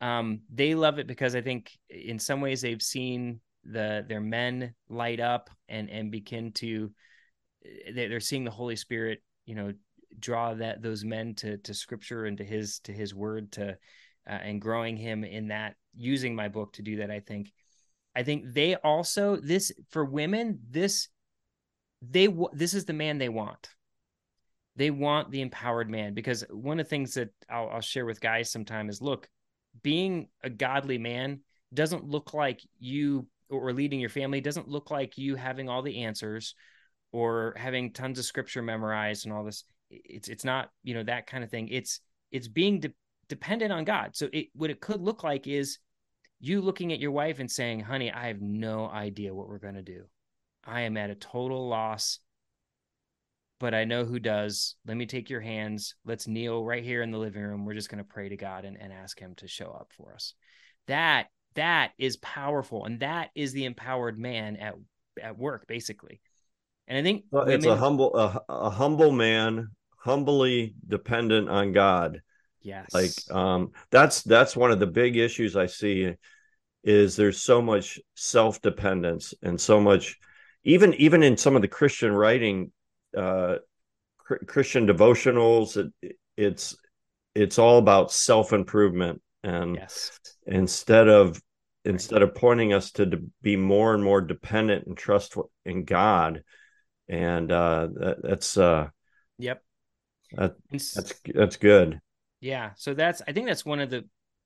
um 0.00 0.40
they 0.52 0.74
love 0.74 0.98
it 0.98 1.06
because 1.06 1.36
i 1.36 1.42
think 1.42 1.70
in 1.90 2.18
some 2.18 2.40
ways 2.40 2.62
they've 2.62 2.80
seen 2.80 3.38
the 3.64 4.04
their 4.08 4.20
men 4.20 4.74
light 4.88 5.20
up 5.20 5.50
and 5.68 5.90
and 5.90 6.10
begin 6.10 6.52
to 6.52 6.90
they're 7.94 8.20
seeing 8.20 8.44
the 8.44 8.50
holy 8.50 8.76
spirit 8.76 9.22
you 9.44 9.54
know 9.54 9.72
draw 10.18 10.54
that 10.54 10.82
those 10.82 11.04
men 11.04 11.34
to 11.34 11.56
to 11.58 11.74
scripture 11.74 12.24
and 12.24 12.38
to 12.38 12.44
his 12.44 12.80
to 12.80 12.92
his 12.92 13.14
word 13.14 13.52
to 13.52 13.70
uh, 14.28 14.30
and 14.30 14.60
growing 14.60 14.96
him 14.96 15.24
in 15.24 15.48
that 15.48 15.76
using 15.94 16.34
my 16.34 16.48
book 16.48 16.72
to 16.74 16.82
do 16.82 16.96
that 16.96 17.10
i 17.10 17.20
think. 17.20 17.52
I 18.14 18.22
think 18.22 18.52
they 18.52 18.74
also 18.76 19.36
this 19.36 19.72
for 19.90 20.04
women 20.04 20.60
this 20.68 21.08
they 22.02 22.28
this 22.52 22.74
is 22.74 22.84
the 22.84 22.92
man 22.92 23.18
they 23.18 23.28
want. 23.28 23.68
They 24.76 24.90
want 24.90 25.30
the 25.30 25.42
empowered 25.42 25.90
man 25.90 26.14
because 26.14 26.44
one 26.50 26.80
of 26.80 26.86
the 26.86 26.90
things 26.90 27.14
that 27.14 27.30
I'll, 27.48 27.68
I'll 27.68 27.80
share 27.80 28.06
with 28.06 28.20
guys 28.20 28.50
sometime 28.50 28.88
is 28.88 29.02
look 29.02 29.28
being 29.82 30.28
a 30.42 30.50
godly 30.50 30.98
man 30.98 31.40
doesn't 31.72 32.04
look 32.04 32.34
like 32.34 32.60
you 32.78 33.26
or 33.50 33.72
leading 33.72 34.00
your 34.00 34.10
family 34.10 34.40
doesn't 34.40 34.68
look 34.68 34.90
like 34.90 35.18
you 35.18 35.36
having 35.36 35.68
all 35.68 35.82
the 35.82 36.04
answers 36.04 36.54
or 37.12 37.54
having 37.56 37.92
tons 37.92 38.18
of 38.18 38.24
scripture 38.24 38.62
memorized 38.62 39.26
and 39.26 39.34
all 39.34 39.44
this 39.44 39.64
it's 39.90 40.28
it's 40.28 40.44
not 40.44 40.70
you 40.82 40.94
know 40.94 41.02
that 41.02 41.26
kind 41.26 41.42
of 41.42 41.50
thing 41.50 41.68
it's 41.68 42.00
it's 42.30 42.48
being 42.48 42.80
de- 42.80 42.94
dependent 43.28 43.72
on 43.72 43.84
God. 43.84 44.10
So 44.14 44.28
it 44.32 44.48
what 44.54 44.70
it 44.70 44.80
could 44.80 45.00
look 45.00 45.24
like 45.24 45.46
is 45.46 45.78
you 46.40 46.60
looking 46.60 46.92
at 46.92 47.00
your 47.00 47.12
wife 47.12 47.38
and 47.38 47.50
saying, 47.50 47.80
"Honey, 47.80 48.10
I 48.12 48.28
have 48.28 48.40
no 48.40 48.88
idea 48.88 49.34
what 49.34 49.48
we're 49.48 49.58
going 49.58 49.74
to 49.74 49.82
do. 49.82 50.04
I 50.64 50.82
am 50.82 50.96
at 50.96 51.10
a 51.10 51.14
total 51.14 51.68
loss, 51.68 52.18
but 53.58 53.74
I 53.74 53.84
know 53.84 54.04
who 54.04 54.18
does. 54.18 54.76
Let 54.86 54.96
me 54.96 55.06
take 55.06 55.30
your 55.30 55.40
hands. 55.40 55.94
Let's 56.04 56.28
kneel 56.28 56.64
right 56.64 56.84
here 56.84 57.02
in 57.02 57.10
the 57.10 57.18
living 57.18 57.42
room. 57.42 57.64
We're 57.64 57.74
just 57.74 57.88
going 57.88 58.02
to 58.02 58.08
pray 58.08 58.28
to 58.28 58.36
God 58.36 58.64
and, 58.64 58.76
and 58.78 58.92
ask 58.92 59.18
him 59.18 59.34
to 59.36 59.48
show 59.48 59.70
up 59.70 59.92
for 59.96 60.14
us." 60.14 60.34
That 60.86 61.28
that 61.54 61.92
is 61.98 62.16
powerful 62.18 62.84
and 62.84 63.00
that 63.00 63.30
is 63.34 63.52
the 63.52 63.64
empowered 63.64 64.18
man 64.18 64.56
at 64.56 64.74
at 65.22 65.38
work 65.38 65.66
basically. 65.66 66.20
And 66.86 66.98
I 66.98 67.02
think 67.02 67.24
well, 67.30 67.44
women... 67.44 67.56
it's 67.56 67.66
a 67.66 67.76
humble 67.76 68.16
a, 68.16 68.42
a 68.48 68.70
humble 68.70 69.12
man 69.12 69.68
humbly 70.00 70.74
dependent 70.86 71.48
on 71.48 71.72
God. 71.72 72.22
Yes. 72.62 72.92
Like 72.92 73.12
um 73.30 73.72
that's 73.90 74.22
that's 74.22 74.56
one 74.56 74.70
of 74.70 74.80
the 74.80 74.86
big 74.86 75.16
issues 75.16 75.56
I 75.56 75.66
see 75.66 76.12
is 76.82 77.16
there's 77.16 77.40
so 77.40 77.60
much 77.60 78.00
self-dependence 78.16 79.34
and 79.42 79.60
so 79.60 79.80
much 79.80 80.18
even 80.64 80.94
even 80.94 81.22
in 81.22 81.36
some 81.36 81.56
of 81.56 81.62
the 81.62 81.68
Christian 81.68 82.12
writing 82.12 82.72
uh 83.16 83.56
Christian 84.46 84.86
devotionals 84.86 85.76
it, 86.02 86.16
it's 86.36 86.76
it's 87.34 87.58
all 87.58 87.78
about 87.78 88.12
self-improvement 88.12 89.20
and 89.42 89.76
yes. 89.76 90.18
instead 90.46 91.08
of 91.08 91.40
instead 91.84 92.22
of 92.22 92.34
pointing 92.34 92.72
us 92.72 92.90
to 92.92 93.22
be 93.42 93.56
more 93.56 93.94
and 93.94 94.04
more 94.04 94.20
dependent 94.20 94.86
and 94.86 94.96
trust 94.96 95.36
in 95.64 95.84
God 95.84 96.42
and 97.08 97.50
uh 97.50 97.88
that, 97.94 98.16
that's 98.22 98.56
uh 98.56 98.88
yep 99.38 99.62
that, 100.32 100.54
that's 100.70 101.14
that's 101.34 101.56
good. 101.56 102.00
Yeah. 102.40 102.70
So 102.76 102.94
that's 102.94 103.22
I 103.26 103.32
think 103.32 103.46
that's 103.46 103.64
one 103.64 103.80
of 103.80 103.90
the 103.90 104.04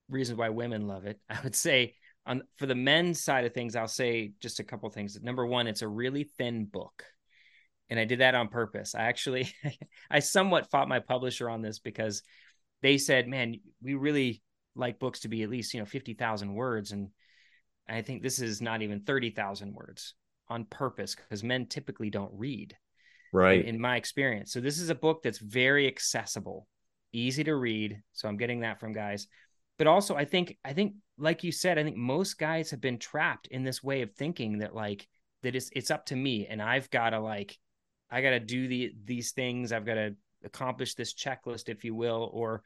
reasons 0.09 0.39
why 0.39 0.49
women 0.49 0.87
love 0.87 1.05
it. 1.07 1.21
I 1.31 1.39
would 1.43 1.55
say 1.55 1.95
on 2.27 2.43
for 2.57 2.67
the 2.67 2.75
men's 2.75 3.23
side 3.23 3.45
of 3.45 3.53
things, 3.53 3.77
I'll 3.77 3.89
say 3.89 4.33
just 4.41 4.61
a 4.61 4.65
couple 4.65 4.89
things. 4.91 5.19
Number 5.21 5.47
one, 5.47 5.67
it's 5.67 5.83
a 5.83 5.89
really 5.89 6.25
thin 6.25 6.65
book. 6.65 7.05
And 7.91 8.01
I 8.01 8.07
did 8.07 8.21
that 8.21 8.35
on 8.35 8.49
purpose. 8.49 8.95
I 8.95 9.03
actually 9.03 9.53
I 10.11 10.21
somewhat 10.21 10.71
fought 10.71 10.89
my 10.89 11.01
publisher 11.01 11.51
on 11.51 11.63
this 11.63 11.79
because 11.79 12.23
they 12.83 12.99
said, 12.99 13.29
"Man, 13.29 13.57
we 13.83 13.95
really 13.95 14.43
like 14.75 14.99
books 14.99 15.21
to 15.21 15.29
be 15.29 15.43
at 15.43 15.51
least, 15.51 15.73
you 15.73 15.81
know, 15.81 15.87
50,000 15.87 16.53
words 16.53 16.93
and 16.93 17.11
I 17.89 18.03
think 18.03 18.23
this 18.23 18.41
is 18.41 18.61
not 18.61 18.83
even 18.83 19.01
30,000 19.01 19.75
words 19.75 20.15
on 20.49 20.65
purpose 20.65 21.15
because 21.15 21.45
men 21.45 21.67
typically 21.67 22.11
don't 22.11 22.33
read 22.35 22.77
right. 23.35 23.61
in, 23.61 23.75
in 23.75 23.81
my 23.81 23.97
experience. 23.97 24.53
So 24.53 24.61
this 24.61 24.79
is 24.79 24.91
a 24.91 24.95
book 24.95 25.23
that's 25.23 25.39
very 25.39 25.87
accessible 25.87 26.67
easy 27.15 27.45
to 27.45 27.55
read. 27.55 28.03
So 28.13 28.29
i'm 28.29 28.37
getting 28.37 28.61
that 28.61 28.81
from 28.81 28.93
guys. 28.93 29.27
But 29.79 29.87
also 29.87 30.15
i 30.15 30.25
think 30.25 30.57
i 30.65 30.73
think 30.73 30.95
like 31.19 31.43
you 31.43 31.53
said 31.53 31.79
i 31.79 31.83
think 31.83 31.97
most 31.97 32.39
guys 32.39 32.71
have 32.71 32.81
been 32.81 32.99
trapped 32.99 33.49
in 33.49 33.65
this 33.65 33.83
way 33.83 34.03
of 34.03 34.13
thinking 34.13 34.59
that 34.59 34.75
like 34.75 35.07
that 35.43 35.57
it's 35.57 35.71
it's 35.75 35.91
up 35.91 36.07
to 36.07 36.17
me 36.17 36.47
and 36.47 36.63
i've 36.63 36.91
got 36.91 37.11
to 37.11 37.21
like 37.21 37.59
i 38.11 38.21
got 38.21 38.31
to 38.31 38.41
do 38.41 38.69
the 38.69 38.93
these 39.05 39.33
things. 39.33 39.73
I've 39.73 39.87
got 39.87 39.95
to 39.95 40.15
accomplish 40.45 40.95
this 40.95 41.15
checklist 41.15 41.69
if 41.69 41.85
you 41.85 41.95
will 41.95 42.31
or 42.33 42.63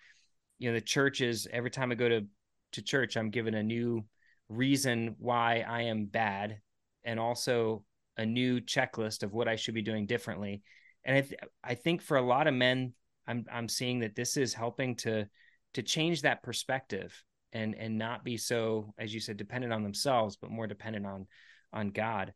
you 0.58 0.68
know 0.68 0.74
the 0.74 0.80
church 0.80 1.20
is 1.20 1.46
every 1.50 1.70
time 1.70 1.92
i 1.92 1.94
go 1.94 2.08
to 2.08 2.26
to 2.72 2.82
church 2.82 3.16
i'm 3.16 3.30
given 3.30 3.54
a 3.54 3.62
new 3.62 4.04
reason 4.48 5.16
why 5.18 5.64
i 5.68 5.82
am 5.82 6.06
bad. 6.06 6.60
And 7.04 7.18
also 7.18 7.84
a 8.18 8.26
new 8.26 8.60
checklist 8.60 9.22
of 9.22 9.32
what 9.32 9.48
I 9.48 9.56
should 9.56 9.74
be 9.74 9.82
doing 9.82 10.06
differently. 10.06 10.62
And 11.04 11.16
I, 11.16 11.20
th- 11.22 11.40
I 11.64 11.74
think 11.74 12.02
for 12.02 12.16
a 12.16 12.22
lot 12.22 12.46
of 12.46 12.54
men, 12.54 12.92
I'm 13.26 13.46
I'm 13.50 13.68
seeing 13.68 14.00
that 14.00 14.16
this 14.16 14.36
is 14.36 14.52
helping 14.52 14.96
to 14.96 15.28
to 15.74 15.82
change 15.82 16.22
that 16.22 16.42
perspective 16.42 17.22
and 17.52 17.74
and 17.74 17.96
not 17.96 18.24
be 18.24 18.36
so, 18.36 18.92
as 18.98 19.14
you 19.14 19.20
said, 19.20 19.36
dependent 19.36 19.72
on 19.72 19.82
themselves, 19.82 20.36
but 20.36 20.50
more 20.50 20.66
dependent 20.66 21.06
on 21.06 21.26
on 21.72 21.88
God. 21.90 22.34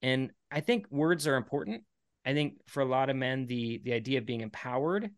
And 0.00 0.30
I 0.50 0.60
think 0.60 0.86
words 0.90 1.26
are 1.26 1.36
important. 1.36 1.82
I 2.24 2.32
think 2.34 2.54
for 2.66 2.80
a 2.80 2.86
lot 2.86 3.10
of 3.10 3.16
men, 3.16 3.46
the 3.46 3.80
the 3.84 3.92
idea 3.92 4.18
of 4.18 4.26
being 4.26 4.40
empowered 4.40 5.10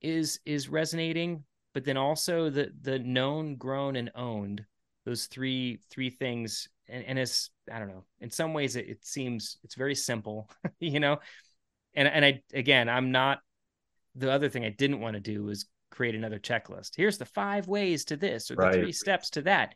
is 0.00 0.40
is 0.44 0.68
resonating, 0.68 1.44
but 1.72 1.84
then 1.84 1.96
also 1.96 2.50
the 2.50 2.70
the 2.82 2.98
known, 2.98 3.56
grown, 3.56 3.96
and 3.96 4.10
owned 4.14 4.64
those 5.04 5.26
three 5.26 5.78
three 5.90 6.10
things 6.10 6.68
and, 6.88 7.04
and 7.04 7.18
it's 7.18 7.50
i 7.72 7.78
don't 7.78 7.88
know 7.88 8.04
in 8.20 8.30
some 8.30 8.54
ways 8.54 8.76
it, 8.76 8.88
it 8.88 9.04
seems 9.04 9.58
it's 9.64 9.74
very 9.74 9.94
simple 9.94 10.50
you 10.80 11.00
know? 11.00 11.18
And 11.94 12.08
and 12.08 12.24
i 12.24 12.42
again 12.52 12.88
i'm 12.88 13.12
not 13.12 13.40
the 14.14 14.30
other 14.30 14.48
thing 14.48 14.64
i 14.64 14.70
didn't 14.70 15.00
want 15.00 15.14
to 15.14 15.20
do 15.20 15.44
was 15.44 15.66
create 15.90 16.14
another 16.14 16.38
checklist. 16.38 16.92
Here's 16.96 17.18
the 17.18 17.24
five 17.24 17.66
ways 17.66 18.04
to 18.06 18.16
this 18.16 18.50
or 18.50 18.56
the 18.56 18.62
right. 18.62 18.74
three 18.74 18.92
steps 18.92 19.30
to 19.30 19.42
that. 19.42 19.74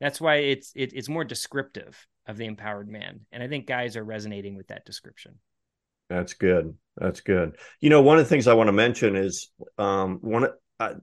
That's 0.00 0.20
why 0.20 0.36
it's 0.36 0.72
it, 0.74 0.92
it's 0.94 1.08
more 1.08 1.24
descriptive 1.24 2.06
of 2.26 2.36
the 2.36 2.46
empowered 2.46 2.88
man. 2.88 3.20
And 3.32 3.42
i 3.42 3.48
think 3.48 3.66
guys 3.66 3.96
are 3.96 4.04
resonating 4.04 4.56
with 4.56 4.68
that 4.68 4.84
description. 4.84 5.38
That's 6.08 6.34
good. 6.34 6.74
That's 6.96 7.20
good. 7.20 7.56
You 7.80 7.90
know 7.90 8.02
one 8.02 8.18
of 8.18 8.24
the 8.24 8.28
things 8.28 8.46
i 8.46 8.54
want 8.54 8.68
to 8.68 8.72
mention 8.72 9.16
is 9.16 9.50
um 9.76 10.18
one 10.22 10.48
uh, 10.80 10.94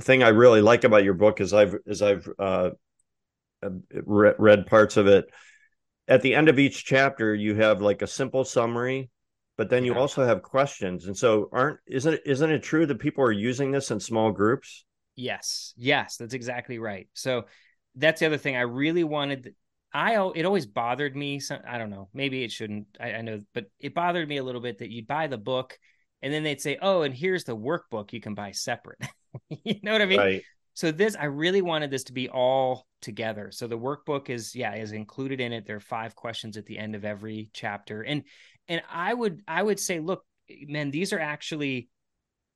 thing 0.00 0.22
i 0.22 0.28
really 0.28 0.60
like 0.60 0.84
about 0.84 1.04
your 1.04 1.14
book 1.14 1.40
is 1.40 1.52
i've 1.52 1.76
is 1.86 2.02
i've 2.02 2.28
uh 2.38 2.70
read 4.04 4.66
parts 4.66 4.96
of 4.96 5.06
it. 5.06 5.26
At 6.06 6.22
the 6.22 6.34
end 6.34 6.48
of 6.48 6.58
each 6.58 6.84
chapter, 6.84 7.34
you 7.34 7.54
have 7.54 7.80
like 7.80 8.02
a 8.02 8.06
simple 8.06 8.44
summary, 8.44 9.10
but 9.56 9.70
then 9.70 9.84
you 9.84 9.94
also 9.94 10.24
have 10.24 10.42
questions. 10.42 11.06
And 11.06 11.16
so, 11.16 11.48
aren't 11.52 11.78
isn't 11.86 12.14
it 12.14 12.22
isn't 12.26 12.50
it 12.50 12.62
true 12.62 12.86
that 12.86 12.98
people 12.98 13.24
are 13.24 13.32
using 13.32 13.70
this 13.70 13.90
in 13.90 14.00
small 14.00 14.30
groups? 14.30 14.84
Yes, 15.16 15.72
yes, 15.76 16.16
that's 16.16 16.34
exactly 16.34 16.78
right. 16.78 17.08
So 17.14 17.44
that's 17.94 18.20
the 18.20 18.26
other 18.26 18.38
thing 18.38 18.56
I 18.56 18.62
really 18.62 19.04
wanted. 19.04 19.54
I 19.92 20.14
it 20.34 20.44
always 20.44 20.66
bothered 20.66 21.16
me. 21.16 21.40
So, 21.40 21.58
I 21.66 21.78
don't 21.78 21.90
know. 21.90 22.08
Maybe 22.12 22.44
it 22.44 22.52
shouldn't. 22.52 22.86
I, 23.00 23.12
I 23.14 23.20
know, 23.22 23.40
but 23.54 23.66
it 23.78 23.94
bothered 23.94 24.28
me 24.28 24.36
a 24.36 24.44
little 24.44 24.60
bit 24.60 24.78
that 24.78 24.90
you'd 24.90 25.06
buy 25.06 25.28
the 25.28 25.38
book 25.38 25.78
and 26.24 26.32
then 26.32 26.42
they'd 26.42 26.60
say, 26.60 26.78
"Oh, 26.80 27.02
and 27.02 27.14
here's 27.14 27.44
the 27.44 27.54
workbook 27.54 28.14
you 28.14 28.20
can 28.20 28.34
buy 28.34 28.52
separate." 28.52 28.98
you 29.48 29.76
know 29.82 29.92
what 29.92 30.00
I 30.00 30.06
mean? 30.06 30.18
Right. 30.18 30.42
So 30.74 30.90
this, 30.90 31.16
I 31.18 31.26
really 31.26 31.62
wanted 31.62 31.90
this 31.90 32.04
to 32.04 32.12
be 32.12 32.28
all 32.28 32.86
together. 33.00 33.50
So 33.52 33.66
the 33.66 33.78
workbook 33.78 34.28
is, 34.28 34.54
yeah, 34.54 34.74
is 34.74 34.92
included 34.92 35.40
in 35.40 35.52
it. 35.52 35.66
There 35.66 35.76
are 35.76 35.80
five 35.80 36.16
questions 36.16 36.56
at 36.56 36.66
the 36.66 36.78
end 36.78 36.94
of 36.94 37.04
every 37.04 37.50
chapter, 37.52 38.02
and 38.02 38.24
and 38.68 38.82
I 38.90 39.14
would 39.14 39.42
I 39.46 39.62
would 39.62 39.78
say, 39.78 40.00
look, 40.00 40.24
man, 40.66 40.90
these 40.90 41.12
are 41.12 41.20
actually 41.20 41.88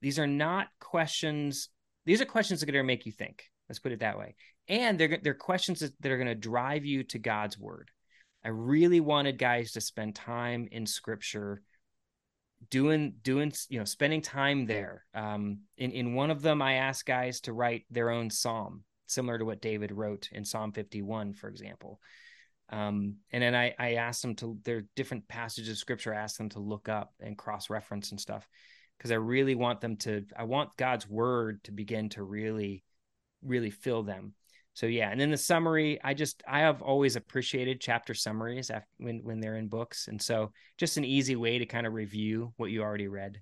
these 0.01 0.19
are 0.19 0.27
not 0.27 0.67
questions. 0.79 1.69
These 2.05 2.21
are 2.21 2.25
questions 2.25 2.59
that 2.59 2.69
are 2.69 2.73
going 2.73 2.83
to 2.83 2.87
make 2.87 3.05
you 3.05 3.11
think. 3.11 3.43
Let's 3.67 3.79
put 3.79 3.91
it 3.91 3.99
that 3.99 4.17
way. 4.17 4.35
And 4.67 4.99
they're 4.99 5.19
they're 5.21 5.33
questions 5.33 5.79
that, 5.79 6.11
are 6.11 6.17
going 6.17 6.27
to 6.27 6.35
drive 6.35 6.85
you 6.85 7.03
to 7.05 7.19
God's 7.19 7.57
word. 7.57 7.89
I 8.43 8.49
really 8.49 8.99
wanted 8.99 9.37
guys 9.37 9.73
to 9.73 9.81
spend 9.81 10.15
time 10.15 10.67
in 10.71 10.85
Scripture 10.85 11.61
doing 12.69 13.13
doing 13.21 13.51
you 13.69 13.79
know 13.79 13.85
spending 13.85 14.21
time 14.21 14.65
there. 14.65 15.05
Um 15.13 15.59
in 15.77 15.91
in 15.91 16.13
one 16.13 16.31
of 16.31 16.41
them 16.41 16.61
i 16.61 16.73
asked 16.73 17.05
guys 17.05 17.41
to 17.41 17.53
write 17.53 17.85
their 17.89 18.09
own 18.09 18.29
psalm 18.29 18.83
similar 19.07 19.37
to 19.39 19.45
what 19.45 19.61
david 19.61 19.91
wrote 19.91 20.29
in 20.31 20.45
psalm 20.45 20.71
51 20.71 21.33
for 21.33 21.49
example. 21.49 21.99
Um 22.69 23.17
and 23.31 23.41
then 23.41 23.55
i 23.55 23.73
i 23.79 23.93
asked 23.93 24.21
them 24.21 24.35
to 24.35 24.57
there 24.63 24.77
are 24.77 24.87
different 24.95 25.27
passages 25.27 25.69
of 25.69 25.77
scripture 25.77 26.13
i 26.13 26.19
asked 26.19 26.37
them 26.37 26.49
to 26.49 26.59
look 26.59 26.89
up 26.89 27.13
and 27.19 27.37
cross 27.37 27.69
reference 27.69 28.11
and 28.11 28.19
stuff 28.19 28.47
because 28.97 29.11
i 29.11 29.15
really 29.15 29.55
want 29.55 29.81
them 29.81 29.95
to 29.97 30.25
i 30.37 30.43
want 30.43 30.75
god's 30.77 31.09
word 31.09 31.63
to 31.63 31.71
begin 31.71 32.09
to 32.09 32.23
really 32.23 32.83
really 33.41 33.71
fill 33.71 34.03
them 34.03 34.33
so 34.79 34.85
yeah 34.85 35.09
and 35.09 35.19
then 35.19 35.29
the 35.29 35.37
summary 35.37 35.99
i 36.03 36.13
just 36.13 36.41
i 36.47 36.59
have 36.59 36.81
always 36.81 37.17
appreciated 37.17 37.81
chapter 37.81 38.13
summaries 38.13 38.69
after, 38.69 38.87
when 38.97 39.19
when 39.23 39.41
they're 39.41 39.57
in 39.57 39.67
books 39.67 40.07
and 40.07 40.21
so 40.21 40.51
just 40.77 40.95
an 40.95 41.03
easy 41.03 41.35
way 41.35 41.59
to 41.59 41.65
kind 41.65 41.85
of 41.85 41.93
review 41.93 42.53
what 42.55 42.71
you 42.71 42.81
already 42.81 43.07
read. 43.07 43.41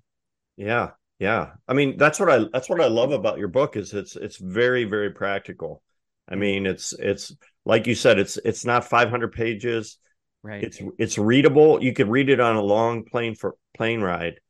Yeah 0.56 0.90
yeah. 1.18 1.50
I 1.66 1.74
mean 1.74 1.96
that's 1.96 2.20
what 2.20 2.30
i 2.30 2.44
that's 2.52 2.68
what 2.68 2.80
i 2.80 2.86
love 2.86 3.12
about 3.12 3.38
your 3.38 3.48
book 3.48 3.76
is 3.76 3.92
it's 3.92 4.16
it's 4.16 4.36
very 4.36 4.84
very 4.84 5.10
practical. 5.10 5.82
I 6.28 6.32
mm-hmm. 6.32 6.40
mean 6.40 6.66
it's 6.66 6.92
it's 6.92 7.34
like 7.64 7.86
you 7.86 7.94
said 7.94 8.18
it's 8.18 8.36
it's 8.38 8.64
not 8.64 8.84
500 8.84 9.32
pages. 9.32 9.98
Right. 10.42 10.62
It's 10.62 10.80
it's 10.98 11.18
readable. 11.18 11.82
You 11.82 11.92
could 11.92 12.08
read 12.08 12.30
it 12.30 12.40
on 12.40 12.56
a 12.56 12.62
long 12.62 13.04
plane 13.04 13.34
for 13.34 13.56
plane 13.76 14.00
ride 14.00 14.40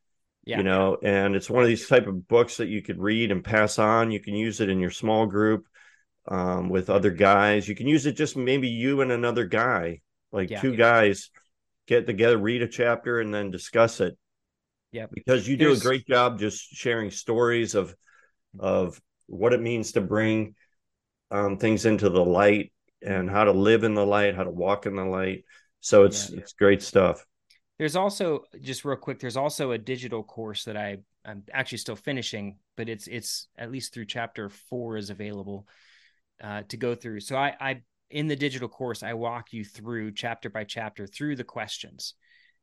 yeah, 0.45 0.57
you 0.57 0.63
know 0.63 0.97
and 1.03 1.35
it's 1.35 1.49
one 1.49 1.61
of 1.61 1.67
these 1.67 1.87
type 1.87 2.07
of 2.07 2.27
books 2.27 2.57
that 2.57 2.69
you 2.69 2.81
could 2.81 2.99
read 2.99 3.31
and 3.31 3.43
pass 3.43 3.79
on. 3.79 4.11
You 4.11 4.19
can 4.19 4.35
use 4.35 4.61
it 4.61 4.69
in 4.69 4.79
your 4.79 4.91
small 4.91 5.25
group 5.25 5.65
um, 6.27 6.69
with 6.69 6.89
other 6.89 7.11
guys. 7.11 7.67
You 7.67 7.75
can 7.75 7.87
use 7.87 8.05
it 8.05 8.13
just 8.13 8.35
maybe 8.35 8.67
you 8.67 9.01
and 9.01 9.11
another 9.11 9.45
guy, 9.45 10.01
like 10.31 10.49
yeah. 10.49 10.61
two 10.61 10.75
guys 10.75 11.29
get 11.87 12.05
together, 12.05 12.37
read 12.37 12.61
a 12.61 12.67
chapter, 12.67 13.19
and 13.19 13.33
then 13.33 13.51
discuss 13.51 13.99
it. 13.99 14.17
Yeah, 14.91 15.05
because 15.11 15.47
you 15.47 15.55
do 15.55 15.73
a 15.73 15.77
great 15.77 16.07
job 16.07 16.39
just 16.39 16.61
sharing 16.61 17.11
stories 17.11 17.75
of 17.75 17.93
of 18.59 18.99
what 19.27 19.53
it 19.53 19.61
means 19.61 19.91
to 19.91 20.01
bring 20.01 20.55
um, 21.29 21.57
things 21.57 21.85
into 21.85 22.09
the 22.09 22.25
light 22.25 22.71
and 23.05 23.29
how 23.29 23.43
to 23.43 23.51
live 23.51 23.83
in 23.83 23.93
the 23.93 24.05
light, 24.05 24.35
how 24.35 24.43
to 24.43 24.49
walk 24.49 24.87
in 24.87 24.95
the 24.95 25.05
light. 25.05 25.45
So 25.81 26.05
it's 26.05 26.31
yeah. 26.31 26.39
it's 26.39 26.53
great 26.53 26.81
stuff. 26.81 27.23
There's 27.77 27.95
also 27.95 28.43
just 28.61 28.83
real 28.83 28.97
quick. 28.97 29.19
There's 29.19 29.37
also 29.37 29.71
a 29.71 29.77
digital 29.77 30.23
course 30.23 30.65
that 30.65 30.75
I 30.75 30.97
I'm 31.23 31.43
actually 31.53 31.77
still 31.77 31.95
finishing 31.95 32.57
but 32.79 32.87
it's 32.87 33.07
it's 33.07 33.49
at 33.57 33.73
least 33.73 33.93
through 33.93 34.05
chapter 34.05 34.47
four 34.47 34.95
is 34.95 35.09
available 35.09 35.67
uh, 36.43 36.63
to 36.69 36.77
go 36.77 36.95
through. 36.95 37.21
So 37.21 37.35
I, 37.35 37.55
I 37.59 37.81
in 38.09 38.27
the 38.27 38.35
digital 38.35 38.67
course 38.67 39.03
I 39.03 39.13
walk 39.13 39.53
you 39.53 39.63
through 39.63 40.13
chapter 40.13 40.49
by 40.49 40.63
chapter 40.63 41.05
through 41.05 41.35
the 41.35 41.43
questions. 41.43 42.15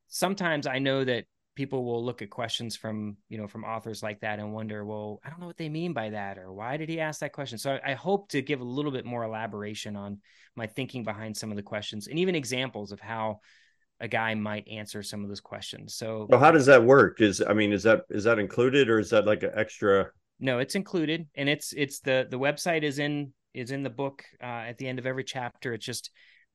Sometimes 0.08 0.66
I 0.66 0.78
know 0.78 1.04
that 1.04 1.24
people 1.56 1.84
will 1.84 2.04
look 2.04 2.22
at 2.22 2.30
questions 2.30 2.76
from 2.76 3.16
you 3.28 3.38
know 3.38 3.48
from 3.48 3.64
authors 3.64 4.02
like 4.02 4.20
that 4.20 4.38
and 4.38 4.52
wonder 4.52 4.84
well 4.84 5.20
i 5.24 5.30
don't 5.30 5.40
know 5.40 5.46
what 5.46 5.56
they 5.56 5.68
mean 5.68 5.92
by 5.92 6.10
that 6.10 6.38
or 6.38 6.52
why 6.52 6.76
did 6.76 6.88
he 6.88 7.00
ask 7.00 7.20
that 7.20 7.32
question 7.32 7.58
so 7.58 7.72
i, 7.72 7.92
I 7.92 7.94
hope 7.94 8.28
to 8.28 8.42
give 8.42 8.60
a 8.60 8.64
little 8.64 8.92
bit 8.92 9.04
more 9.04 9.24
elaboration 9.24 9.96
on 9.96 10.20
my 10.54 10.66
thinking 10.66 11.02
behind 11.02 11.36
some 11.36 11.50
of 11.50 11.56
the 11.56 11.62
questions 11.62 12.06
and 12.06 12.18
even 12.18 12.34
examples 12.34 12.92
of 12.92 13.00
how 13.00 13.40
a 13.98 14.06
guy 14.06 14.34
might 14.34 14.68
answer 14.68 15.02
some 15.02 15.22
of 15.22 15.28
those 15.28 15.40
questions 15.40 15.94
so 15.94 16.26
well 16.28 16.38
how 16.38 16.50
does 16.50 16.66
that 16.66 16.84
work 16.84 17.20
is 17.20 17.42
i 17.48 17.54
mean 17.54 17.72
is 17.72 17.82
that 17.82 18.02
is 18.10 18.24
that 18.24 18.38
included 18.38 18.88
or 18.88 18.98
is 18.98 19.10
that 19.10 19.26
like 19.26 19.42
an 19.42 19.50
extra 19.54 20.06
no 20.38 20.58
it's 20.58 20.74
included 20.74 21.26
and 21.34 21.48
it's 21.48 21.72
it's 21.72 22.00
the 22.00 22.26
the 22.30 22.38
website 22.38 22.82
is 22.82 22.98
in 22.98 23.32
is 23.56 23.70
in 23.70 23.82
the 23.82 23.90
book 23.90 24.24
uh, 24.42 24.64
at 24.68 24.78
the 24.78 24.86
end 24.86 24.98
of 24.98 25.06
every 25.06 25.24
chapter. 25.24 25.72
It's 25.72 25.86
just 25.86 26.10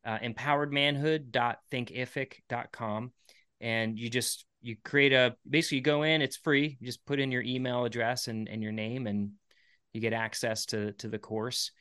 uh, 0.06 0.20
empoweredmanhood.thinkific.com 0.20 3.12
and 3.60 4.00
you 4.00 4.10
just 4.10 4.46
you 4.62 4.76
create 4.84 5.14
a 5.14 5.36
basically 5.50 5.78
you 5.78 5.84
go 5.84 6.04
in 6.04 6.22
it's 6.22 6.38
free. 6.38 6.78
You 6.80 6.86
just 6.86 7.04
put 7.06 7.20
in 7.20 7.32
your 7.32 7.42
email 7.42 7.86
address 7.86 8.28
and, 8.28 8.48
and 8.48 8.62
your 8.62 8.72
name 8.72 9.08
and 9.08 9.32
you 9.94 10.02
get 10.02 10.14
access 10.14 10.68
to 10.68 10.92
to 10.94 11.08
the 11.08 11.20
course. 11.20 11.72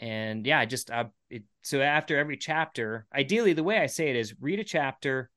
And 0.00 0.46
yeah 0.46 0.64
just 0.64 0.90
uh, 0.90 1.06
it, 1.30 1.44
so 1.62 1.80
after 1.80 2.18
every 2.18 2.36
chapter 2.36 3.06
ideally 3.12 3.52
the 3.52 3.64
way 3.64 3.78
i 3.78 3.86
say 3.86 4.10
it 4.10 4.16
is 4.16 4.34
read 4.40 4.60
a 4.60 4.64
chapter 4.64 5.28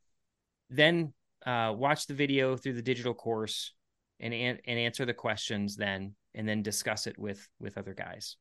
then 0.70 1.14
uh, 1.48 1.74
watch 1.76 2.06
the 2.06 2.14
video 2.14 2.56
through 2.56 2.74
the 2.74 2.84
digital 2.84 3.16
course 3.16 3.74
and 4.20 4.34
and 4.34 4.80
answer 4.80 5.06
the 5.06 5.16
questions 5.16 5.76
then 5.76 6.14
and 6.36 6.48
then 6.48 6.62
discuss 6.62 7.08
it 7.08 7.18
with 7.18 7.50
with 7.60 7.78
other 7.78 7.96
guys 7.96 8.38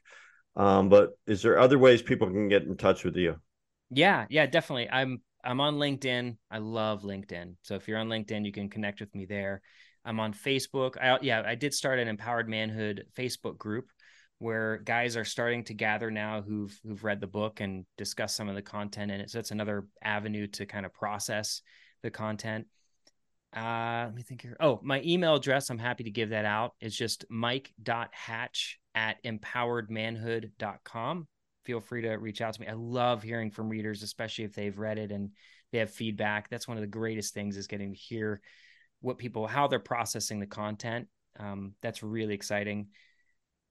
Um, 0.57 0.89
but 0.89 1.11
is 1.27 1.43
there 1.43 1.59
other 1.59 1.79
ways 1.79 2.01
people 2.01 2.29
can 2.29 2.49
get 2.49 2.63
in 2.63 2.79
touch 2.79 3.05
with 3.05 3.17
you? 3.17 3.37
Yeah, 3.91 4.25
yeah, 4.31 4.47
definitely. 4.47 4.89
I'm 4.89 5.21
I'm 5.45 5.61
on 5.61 5.75
LinkedIn. 5.75 6.39
I 6.51 6.57
love 6.57 7.03
LinkedIn. 7.03 7.57
So 7.61 7.75
if 7.75 7.87
you're 7.87 7.99
on 7.99 8.09
LinkedIn, 8.09 8.47
you 8.47 8.53
can 8.53 8.71
connect 8.71 9.01
with 9.01 9.15
me 9.15 9.27
there. 9.27 9.61
I'm 10.07 10.21
on 10.21 10.33
Facebook. 10.33 10.97
I, 10.99 11.19
yeah, 11.21 11.43
I 11.45 11.57
did 11.57 11.75
start 11.75 11.99
an 11.99 12.09
Empowered 12.09 12.49
Manhood 12.49 13.07
Facebook 13.19 13.59
group 13.59 13.91
where 14.39 14.79
guys 14.79 15.17
are 15.17 15.25
starting 15.25 15.65
to 15.65 15.75
gather 15.75 16.11
now 16.11 16.43
who've 16.43 16.79
who've 16.85 17.03
read 17.03 17.21
the 17.21 17.27
book 17.27 17.61
and 17.61 17.85
discuss 17.99 18.37
some 18.37 18.49
of 18.49 18.55
the 18.55 18.63
content 18.63 19.11
in 19.11 19.21
it. 19.21 19.31
So 19.31 19.39
that's 19.39 19.51
another 19.51 19.87
avenue 20.03 20.47
to 20.49 20.65
kind 20.65 20.87
of 20.87 20.95
process 20.95 21.61
the 22.03 22.11
content. 22.11 22.67
Uh, 23.57 24.05
let 24.07 24.15
me 24.15 24.23
think 24.23 24.43
here. 24.43 24.57
Oh, 24.61 24.79
my 24.83 25.03
email 25.05 25.35
address, 25.35 25.71
I'm 25.71 25.79
happy 25.79 26.05
to 26.05 26.11
give 26.11 26.31
that 26.31 26.45
out. 26.45 26.75
It's 26.81 26.95
just 26.95 27.25
mike.hatch 27.31 28.79
at 28.95 29.23
empoweredmanhood.com. 29.25 31.27
Feel 31.65 31.81
free 31.81 32.03
to 32.03 32.11
reach 32.13 32.43
out 32.43 32.55
to 32.55 32.61
me. 32.61 32.69
I 32.69 32.75
love 32.75 33.23
hearing 33.23 33.51
from 33.51 33.69
readers, 33.69 34.03
especially 34.03 34.45
if 34.45 34.55
they've 34.55 34.79
read 34.79 34.99
it 34.99 35.11
and 35.11 35.31
they 35.73 35.79
have 35.79 35.91
feedback. 35.91 36.49
That's 36.49 36.69
one 36.69 36.77
of 36.77 36.83
the 36.83 36.87
greatest 36.87 37.35
things 37.35 37.57
is 37.57 37.67
getting 37.67 37.93
to 37.93 37.99
hear 37.99 38.41
what 39.01 39.19
people, 39.19 39.47
how 39.47 39.67
they're 39.67 39.79
processing 39.79 40.41
the 40.41 40.47
content. 40.47 41.09
Um, 41.39 41.75
that's 41.83 42.03
really 42.03 42.35
exciting 42.35 42.89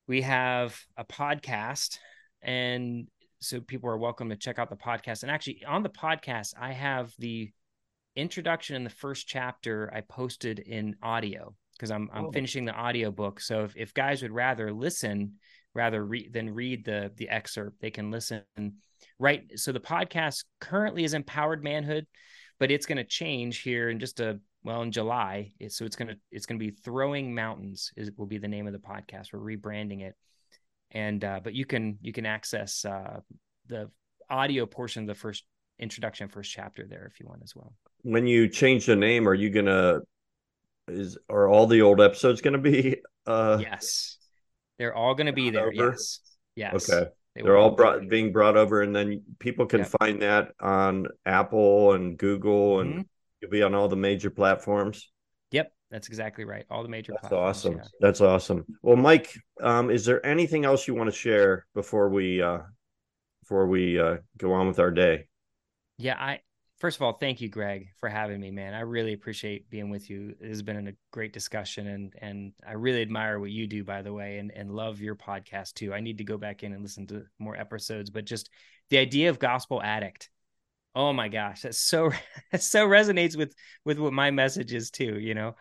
we 0.08 0.22
have 0.22 0.80
a 0.98 1.06
podcast 1.06 1.98
and 2.42 3.08
so 3.42 3.60
people 3.60 3.90
are 3.90 3.98
welcome 3.98 4.30
to 4.30 4.36
check 4.36 4.60
out 4.60 4.70
the 4.70 4.76
podcast 4.76 5.24
and 5.24 5.32
actually 5.32 5.64
on 5.68 5.84
the 5.84 5.90
podcast 5.90 6.54
i 6.60 6.72
have 6.72 7.12
the 7.20 7.52
introduction 8.16 8.76
in 8.76 8.84
the 8.84 8.90
first 8.90 9.28
chapter 9.28 9.92
i 9.94 10.02
posted 10.02 10.60
in 10.60 10.96
audio 11.02 11.54
because 11.74 11.92
i'm 11.92 12.10
i'm 12.14 12.28
oh. 12.28 12.32
finishing 12.32 12.66
the 12.66 12.74
audio 12.74 13.12
book 13.12 13.40
so 13.40 13.64
if, 13.64 13.76
if 13.76 13.94
guys 13.94 14.22
would 14.22 14.32
rather 14.32 14.72
listen 14.72 15.34
rather 15.74 16.06
re- 16.06 16.30
than 16.30 16.54
read 16.54 16.86
the 16.86 17.12
the 17.18 17.28
excerpt 17.30 17.82
they 17.82 17.92
can 17.92 18.12
listen 18.12 18.44
right 19.20 19.44
so 19.56 19.72
the 19.72 19.80
podcast 19.80 20.46
currently 20.62 21.04
is 21.04 21.14
empowered 21.14 21.64
manhood 21.64 22.06
but 22.60 22.72
it's 22.72 22.86
going 22.86 22.98
to 22.98 23.04
change 23.04 23.62
here 23.62 23.90
in 23.90 24.00
just 24.00 24.20
a 24.20 24.40
well 24.66 24.82
in 24.82 24.92
July. 24.92 25.52
So 25.70 25.86
it's 25.86 25.96
gonna 25.96 26.16
it's 26.32 26.48
gonna 26.48 26.58
be 26.58 26.72
Throwing 26.72 27.34
Mountains 27.34 27.94
is 27.96 28.12
will 28.18 28.26
be 28.26 28.40
the 28.40 28.48
name 28.48 28.68
of 28.68 28.74
the 28.74 28.80
podcast. 28.80 29.32
We're 29.32 29.40
rebranding 29.40 30.02
it, 30.02 30.16
and 30.92 31.24
uh, 31.24 31.40
but 31.42 31.54
you 31.54 31.66
can 31.66 32.00
you 32.02 32.12
can 32.12 32.26
access 32.26 32.84
uh, 32.84 33.20
the 33.68 33.90
audio 34.30 34.66
portion 34.66 35.04
of 35.04 35.08
the 35.08 35.16
first 35.16 35.44
introduction, 35.78 36.28
first 36.28 36.52
chapter 36.52 36.86
there 36.88 37.10
if 37.14 37.20
you 37.20 37.28
want 37.28 37.42
as 37.44 37.56
well. 37.56 37.74
When 38.02 38.26
you 38.28 38.50
change 38.50 38.88
the 38.88 38.96
name, 38.96 39.30
are 39.30 39.36
you 39.36 39.52
gonna 39.52 40.00
is 40.88 41.18
are 41.30 41.48
all 41.48 41.68
the 41.68 41.84
old 41.84 42.02
episodes 42.02 42.42
gonna 42.42 42.58
be? 42.58 43.02
uh 43.28 43.60
Yes, 43.62 44.18
they're 44.80 44.96
all 44.96 45.14
gonna 45.14 45.32
be 45.32 45.52
there. 45.52 45.68
Over? 45.68 45.92
Yes, 45.92 46.20
yes. 46.56 46.90
Okay. 46.90 47.10
They 47.36 47.42
are 47.42 47.58
all 47.58 47.72
brought 47.72 48.08
being 48.08 48.32
brought 48.32 48.56
over, 48.58 48.82
and 48.82 48.96
then 48.96 49.22
people 49.40 49.66
can 49.66 49.82
yep. 49.82 49.92
find 50.00 50.22
that 50.22 50.54
on 50.60 51.08
Apple 51.24 51.94
and 51.94 52.18
Google 52.18 52.80
and. 52.80 52.92
Mm-hmm 52.92 53.02
You'll 53.46 53.52
be 53.52 53.62
on 53.62 53.76
all 53.76 53.88
the 53.88 53.96
major 53.96 54.32
platforms. 54.32 55.12
Yep, 55.52 55.72
that's 55.92 56.08
exactly 56.08 56.46
right. 56.46 56.66
All 56.72 56.82
the 56.82 56.90
major. 56.90 57.14
That's 57.22 57.32
awesome. 57.32 57.78
Yeah. 57.78 57.84
That's 58.02 58.22
awesome. 58.22 58.66
Well, 58.82 58.96
Mike, 58.96 59.32
um, 59.62 59.92
is 59.92 60.04
there 60.04 60.26
anything 60.26 60.66
else 60.66 60.88
you 60.88 60.96
want 60.96 61.12
to 61.12 61.16
share 61.16 61.68
before 61.76 62.10
we 62.10 62.42
uh, 62.42 62.62
before 63.44 63.68
we 63.68 64.00
uh, 64.00 64.18
go 64.38 64.54
on 64.54 64.68
with 64.68 64.80
our 64.80 64.90
day? 64.90 65.28
Yeah, 66.00 66.16
I 66.20 66.40
first 66.80 66.98
of 66.98 67.04
all, 67.04 67.14
thank 67.14 67.40
you, 67.40 67.50
Greg, 67.50 67.90
for 68.00 68.10
having 68.10 68.42
me, 68.42 68.50
man. 68.50 68.74
I 68.74 68.80
really 68.80 69.14
appreciate 69.14 69.70
being 69.70 69.92
with 69.92 70.10
you. 70.10 70.34
It 70.42 70.50
has 70.50 70.64
been 70.64 70.88
a 70.88 70.94
great 71.12 71.34
discussion, 71.34 71.86
and 71.86 72.14
and 72.20 72.54
I 72.68 72.74
really 72.74 73.04
admire 73.04 73.40
what 73.40 73.52
you 73.52 73.68
do, 73.68 73.84
by 73.84 74.02
the 74.02 74.12
way, 74.12 74.40
and 74.40 74.52
and 74.56 74.72
love 74.72 75.02
your 75.02 75.16
podcast 75.16 75.76
too. 75.76 75.94
I 75.94 76.00
need 76.00 76.18
to 76.18 76.24
go 76.24 76.40
back 76.40 76.64
in 76.64 76.74
and 76.74 76.82
listen 76.82 77.06
to 77.08 77.26
more 77.38 77.56
episodes, 77.56 78.10
but 78.10 78.26
just 78.26 78.50
the 78.90 78.98
idea 78.98 79.30
of 79.30 79.38
gospel 79.38 79.84
addict 79.84 80.32
oh 80.96 81.14
my 81.14 81.28
gosh 81.28 81.62
that's 81.62 81.78
so 81.78 82.12
that 82.52 82.64
so 82.64 82.88
resonates 82.88 83.38
with 83.38 83.54
with 83.84 84.00
what 84.00 84.14
my 84.14 84.32
message 84.32 84.74
is 84.74 84.90
too 84.90 85.20
you 85.20 85.34
know? 85.34 85.56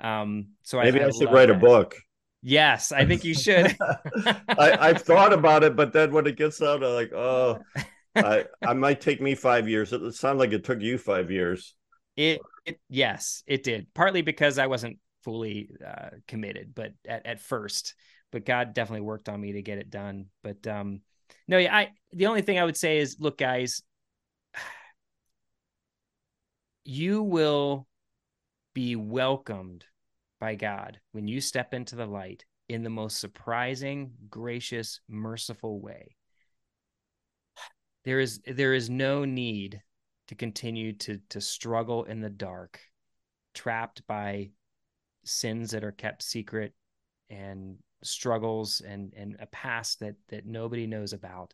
Um 0.00 0.50
so 0.62 0.78
I 0.78 0.84
maybe 0.84 1.02
i, 1.02 1.06
I 1.06 1.10
should 1.10 1.32
write 1.32 1.48
that. 1.48 1.56
a 1.56 1.58
book. 1.58 1.96
Yes 2.42 2.92
i 2.92 3.04
think 3.04 3.24
you 3.24 3.34
should. 3.34 3.76
I, 4.48 4.76
i've 4.78 5.02
thought 5.02 5.32
about 5.32 5.64
it 5.64 5.74
but 5.74 5.92
then 5.92 6.12
when 6.12 6.26
it 6.26 6.36
gets 6.36 6.62
out 6.62 6.84
i'm 6.84 6.94
like 6.94 7.12
oh 7.12 7.60
i 8.16 8.44
i 8.62 8.72
might 8.72 9.00
take 9.00 9.20
me 9.20 9.34
five 9.34 9.68
years. 9.68 9.92
It 9.92 10.12
sounds 10.14 10.38
like 10.38 10.52
it 10.52 10.64
took 10.64 10.80
you 10.80 10.96
five 10.98 11.30
years. 11.30 11.74
It, 12.16 12.40
it 12.64 12.80
yes 12.88 13.42
it 13.46 13.62
did. 13.62 13.92
Partly 13.94 14.22
because 14.22 14.58
i 14.58 14.66
wasn't 14.66 14.98
fully 15.24 15.70
uh, 15.84 16.10
committed 16.28 16.72
but 16.72 16.92
at, 17.08 17.26
at 17.26 17.40
first 17.40 17.94
but 18.30 18.44
god 18.44 18.74
definitely 18.74 19.00
worked 19.00 19.28
on 19.28 19.40
me 19.40 19.52
to 19.54 19.62
get 19.62 19.78
it 19.78 19.90
done. 19.90 20.26
But 20.44 20.66
um 20.66 21.00
no 21.48 21.58
yeah 21.58 21.74
i 21.74 21.90
the 22.12 22.26
only 22.26 22.42
thing 22.42 22.58
i 22.58 22.64
would 22.64 22.76
say 22.76 22.98
is 22.98 23.16
look 23.18 23.38
guys 23.38 23.82
you 26.86 27.22
will 27.22 27.86
be 28.74 28.94
welcomed 28.94 29.84
by 30.38 30.54
God 30.54 31.00
when 31.12 31.26
you 31.26 31.40
step 31.40 31.74
into 31.74 31.96
the 31.96 32.06
light 32.06 32.44
in 32.68 32.82
the 32.82 32.90
most 32.90 33.18
surprising, 33.18 34.12
gracious, 34.28 35.00
merciful 35.08 35.80
way. 35.80 36.16
There 38.04 38.20
is 38.20 38.40
there 38.46 38.74
is 38.74 38.88
no 38.88 39.24
need 39.24 39.82
to 40.28 40.34
continue 40.34 40.92
to 40.92 41.20
to 41.30 41.40
struggle 41.40 42.04
in 42.04 42.20
the 42.20 42.30
dark, 42.30 42.80
trapped 43.54 44.06
by 44.06 44.50
sins 45.24 45.72
that 45.72 45.82
are 45.82 45.92
kept 45.92 46.22
secret 46.22 46.72
and 47.30 47.78
struggles 48.04 48.80
and 48.80 49.12
and 49.16 49.36
a 49.40 49.46
past 49.46 50.00
that 50.00 50.14
that 50.28 50.46
nobody 50.46 50.86
knows 50.86 51.12
about. 51.12 51.52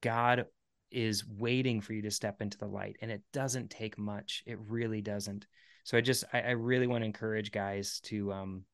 God 0.00 0.46
is 0.94 1.24
waiting 1.26 1.80
for 1.80 1.92
you 1.92 2.02
to 2.02 2.10
step 2.10 2.40
into 2.40 2.58
the 2.58 2.66
light 2.66 2.96
and 3.02 3.10
it 3.10 3.22
doesn't 3.32 3.70
take 3.70 3.98
much 3.98 4.42
it 4.46 4.58
really 4.68 5.00
doesn't. 5.00 5.46
So 5.84 5.98
i 5.98 6.00
just 6.00 6.24
i, 6.32 6.40
I 6.40 6.50
really 6.50 6.86
want 6.86 7.02
to 7.02 7.06
encourage 7.06 7.52
guys 7.52 8.00
to 8.04 8.32
um 8.32 8.64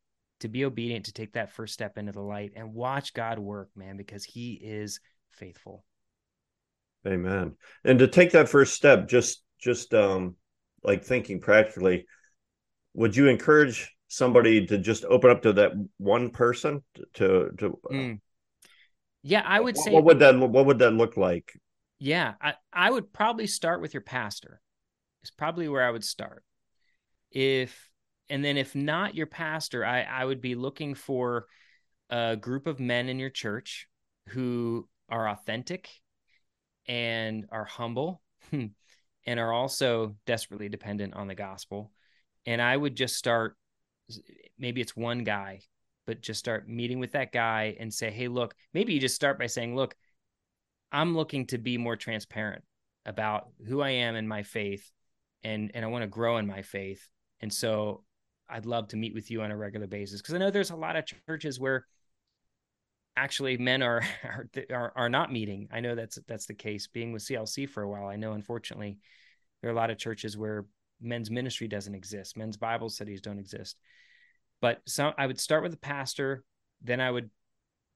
to 0.41 0.49
be 0.49 0.65
obedient 0.65 1.07
to 1.07 1.13
take 1.13 1.33
that 1.35 1.53
first 1.53 1.75
step 1.75 1.99
into 1.99 2.13
the 2.13 2.21
light 2.21 2.53
and 2.57 2.73
watch 2.73 3.15
god 3.15 3.39
work 3.39 3.71
man 3.75 3.97
because 3.97 4.25
he 4.25 4.53
is 4.63 5.01
faithful. 5.31 5.85
Amen. 7.07 7.57
And 7.85 7.99
to 7.99 8.07
take 8.07 8.33
that 8.33 8.49
first 8.49 8.75
step 8.75 9.09
just 9.09 9.43
just 9.59 9.95
um 9.95 10.37
like 10.83 11.05
thinking 11.05 11.41
practically 11.41 12.07
would 12.95 13.17
you 13.17 13.29
encourage 13.29 13.95
somebody 14.09 14.67
to 14.67 14.79
just 14.79 15.05
open 15.05 15.31
up 15.31 15.43
to 15.43 15.53
that 15.53 15.73
one 15.99 16.31
person 16.31 16.83
to 17.15 17.51
to 17.59 17.79
mm. 17.91 18.19
yeah 19.23 19.43
i 19.47 19.61
would 19.61 19.77
say 19.77 19.93
what 19.93 20.05
would 20.05 20.19
that 20.19 20.37
what 20.37 20.67
would 20.67 20.79
that 20.79 20.93
look 20.93 21.17
like 21.17 21.53
yeah, 22.01 22.35
I, 22.41 22.55
I 22.73 22.91
would 22.91 23.13
probably 23.13 23.47
start 23.47 23.83
with 23.83 23.95
your 23.95 24.01
pastor. 24.01 24.61
is 25.23 25.31
probably 25.31 25.69
where 25.69 25.87
I 25.87 25.91
would 25.91 26.05
start. 26.05 26.43
If 27.31 27.89
and 28.31 28.45
then 28.45 28.57
if 28.57 28.75
not 28.75 29.15
your 29.15 29.27
pastor, 29.27 29.85
I, 29.85 30.03
I 30.03 30.25
would 30.25 30.41
be 30.41 30.55
looking 30.55 30.95
for 30.95 31.47
a 32.09 32.37
group 32.37 32.67
of 32.67 32.81
men 32.81 33.09
in 33.09 33.19
your 33.19 33.31
church 33.31 33.87
who 34.29 34.89
are 35.09 35.29
authentic 35.29 35.91
and 36.87 37.47
are 37.51 37.65
humble 37.65 38.23
and 38.53 38.73
are 39.27 39.53
also 39.53 40.17
desperately 40.27 40.69
dependent 40.69 41.15
on 41.15 41.29
the 41.29 41.35
gospel. 41.35 41.93
And 42.47 42.63
I 42.63 42.77
would 42.77 42.97
just 42.97 43.17
start, 43.17 43.57
maybe 44.59 44.81
it's 44.81 44.97
one 44.97 45.25
guy, 45.25 45.61
but 46.07 46.23
just 46.23 46.41
start 46.41 46.69
meeting 46.69 46.99
with 46.99 47.13
that 47.13 47.33
guy 47.33 47.77
and 47.79 47.93
say, 47.93 48.11
hey, 48.11 48.29
look, 48.29 48.55
maybe 48.73 48.95
you 48.95 49.01
just 49.01 49.17
start 49.17 49.39
by 49.39 49.47
saying, 49.47 49.77
look, 49.77 49.95
I'm 50.93 51.17
looking 51.17 51.47
to 51.49 51.59
be 51.59 51.79
more 51.79 51.97
transparent 51.97 52.65
about 53.07 53.49
who 53.67 53.81
I 53.81 53.91
am 53.91 54.17
in 54.17 54.29
my 54.29 54.43
faith 54.43 54.91
and 55.43 55.71
and 55.75 55.85
I 55.85 55.89
want 55.89 56.03
to 56.03 56.09
grow 56.09 56.37
in 56.39 56.47
my 56.47 56.63
faith. 56.63 57.09
And 57.41 57.53
so 57.53 58.05
I'd 58.49 58.67
love 58.67 58.89
to 58.89 58.97
meet 58.97 59.15
with 59.15 59.31
you 59.31 59.43
on 59.43 59.51
a 59.51 59.57
regular 59.57 59.87
basis 59.87 60.21
because 60.21 60.35
I 60.35 60.39
know 60.39 60.51
there's 60.51 60.71
a 60.71 60.77
lot 60.77 60.97
of 60.97 61.05
churches 61.27 61.59
where 61.59 61.87
actually 63.17 63.57
men 63.57 63.83
are, 63.83 64.03
are 64.71 64.93
are 64.97 65.09
not 65.09 65.33
meeting. 65.33 65.69
I 65.73 65.81
know 65.81 65.95
that's 65.95 66.19
that's 66.27 66.47
the 66.47 66.55
case. 66.55 66.87
Being 66.87 67.13
with 67.13 67.23
CLC 67.23 67.69
for 67.69 67.83
a 67.83 67.89
while, 67.89 68.07
I 68.07 68.17
know 68.17 68.33
unfortunately 68.33 68.99
there 69.61 69.71
are 69.71 69.75
a 69.75 69.77
lot 69.77 69.91
of 69.91 69.99
churches 69.99 70.37
where 70.37 70.67
men's 71.01 71.31
ministry 71.31 71.69
doesn't 71.69 71.95
exist, 71.95 72.37
men's 72.37 72.57
Bible 72.57 72.89
studies 72.89 73.21
don't 73.21 73.39
exist. 73.39 73.79
But 74.61 74.81
some 74.87 75.15
I 75.17 75.27
would 75.27 75.41
start 75.41 75.63
with 75.63 75.73
the 75.73 75.79
pastor, 75.79 76.45
then 76.83 77.01
I 77.01 77.11
would 77.11 77.31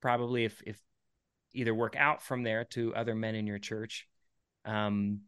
probably 0.01 0.45
if 0.45 0.63
if 0.67 0.81
either 1.55 1.75
work 1.75 1.97
out 1.97 2.23
from 2.23 2.43
there 2.43 2.65
to 2.65 2.95
other 2.95 3.15
men 3.15 3.35
in 3.35 3.47
your 3.47 3.59
church. 3.59 4.07
Um, 4.65 5.21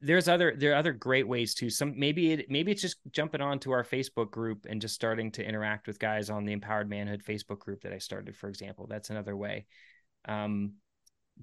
there's 0.00 0.28
other 0.28 0.54
there 0.56 0.72
are 0.72 0.76
other 0.76 0.92
great 0.92 1.28
ways 1.28 1.54
too. 1.54 1.70
Some 1.70 1.94
maybe 1.96 2.32
it 2.32 2.50
maybe 2.50 2.72
it's 2.72 2.82
just 2.82 2.96
jumping 3.12 3.40
onto 3.40 3.70
our 3.70 3.84
Facebook 3.84 4.30
group 4.30 4.66
and 4.68 4.80
just 4.80 4.94
starting 4.94 5.30
to 5.32 5.46
interact 5.46 5.86
with 5.86 6.00
guys 6.00 6.28
on 6.28 6.44
the 6.44 6.52
Empowered 6.52 6.90
Manhood 6.90 7.22
Facebook 7.22 7.60
group 7.60 7.82
that 7.82 7.92
I 7.92 7.98
started, 7.98 8.36
for 8.36 8.48
example. 8.48 8.86
That's 8.88 9.10
another 9.10 9.36
way. 9.36 9.66
Um, 10.26 10.74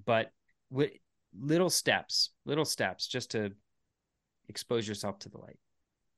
but 0.04 0.30
with 0.70 0.90
little 1.38 1.70
steps, 1.70 2.30
little 2.44 2.66
steps, 2.66 3.06
just 3.06 3.30
to 3.30 3.52
expose 4.48 4.86
yourself 4.86 5.18
to 5.20 5.28
the 5.30 5.38
light. 5.38 5.58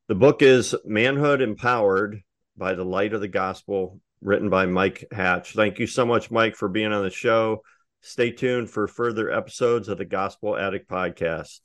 The 0.09 0.15
book 0.17 0.43
is 0.43 0.75
Manhood 0.85 1.41
Empowered 1.41 2.23
by 2.57 2.75
the 2.75 2.85
Light 2.85 3.13
of 3.13 3.21
the 3.21 3.29
Gospel, 3.29 4.01
written 4.23 4.49
by 4.49 4.67
Mike 4.67 5.05
Hatch. 5.13 5.53
Thank 5.53 5.79
you 5.79 5.87
so 5.87 6.07
much, 6.07 6.31
Mike, 6.31 6.57
for 6.57 6.69
being 6.69 6.93
on 6.93 7.03
the 7.03 7.11
show. 7.11 7.63
Stay 8.01 8.31
tuned 8.31 8.71
for 8.71 8.89
further 8.89 9.31
episodes 9.31 9.89
of 9.89 9.99
the 9.99 10.05
Gospel 10.05 10.57
Addict 10.57 10.89
Podcast. 10.89 11.61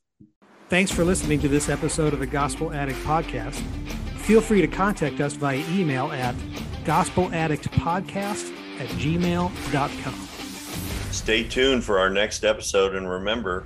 Thanks 0.70 0.92
for 0.92 1.06
listening 1.06 1.40
to 1.40 1.48
this 1.48 1.70
episode 1.70 2.14
of 2.14 2.20
the 2.20 2.28
Gospel 2.28 2.74
Addict 2.74 3.00
Podcast. 3.00 3.62
Feel 4.18 4.42
free 4.42 4.62
to 4.62 4.68
contact 4.68 5.22
us 5.22 5.34
via 5.34 5.64
email 5.70 6.12
at 6.12 6.36
gospeladdictpodcast 6.84 8.80
at 8.80 8.90
gmail.com. 8.90 10.14
Stay 11.12 11.44
tuned 11.44 11.84
for 11.84 12.00
our 12.00 12.10
next 12.10 12.44
episode 12.44 12.96
and 12.96 13.10
remember, 13.10 13.66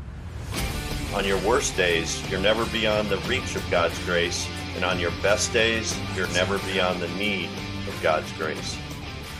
on 1.15 1.25
your 1.25 1.39
worst 1.39 1.75
days, 1.75 2.21
you're 2.29 2.39
never 2.39 2.65
beyond 2.67 3.09
the 3.09 3.17
reach 3.27 3.55
of 3.55 3.69
God's 3.69 3.97
grace, 4.05 4.47
and 4.75 4.85
on 4.85 4.99
your 4.99 5.11
best 5.21 5.51
days, 5.51 5.97
you're 6.15 6.29
never 6.29 6.59
beyond 6.59 7.01
the 7.01 7.09
need 7.09 7.49
of 7.49 7.70
God's 8.01 8.31
grace. 8.33 8.77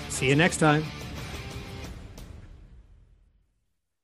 See 0.10 0.30
you 0.30 0.36
next 0.36 0.58
time. 0.58 0.84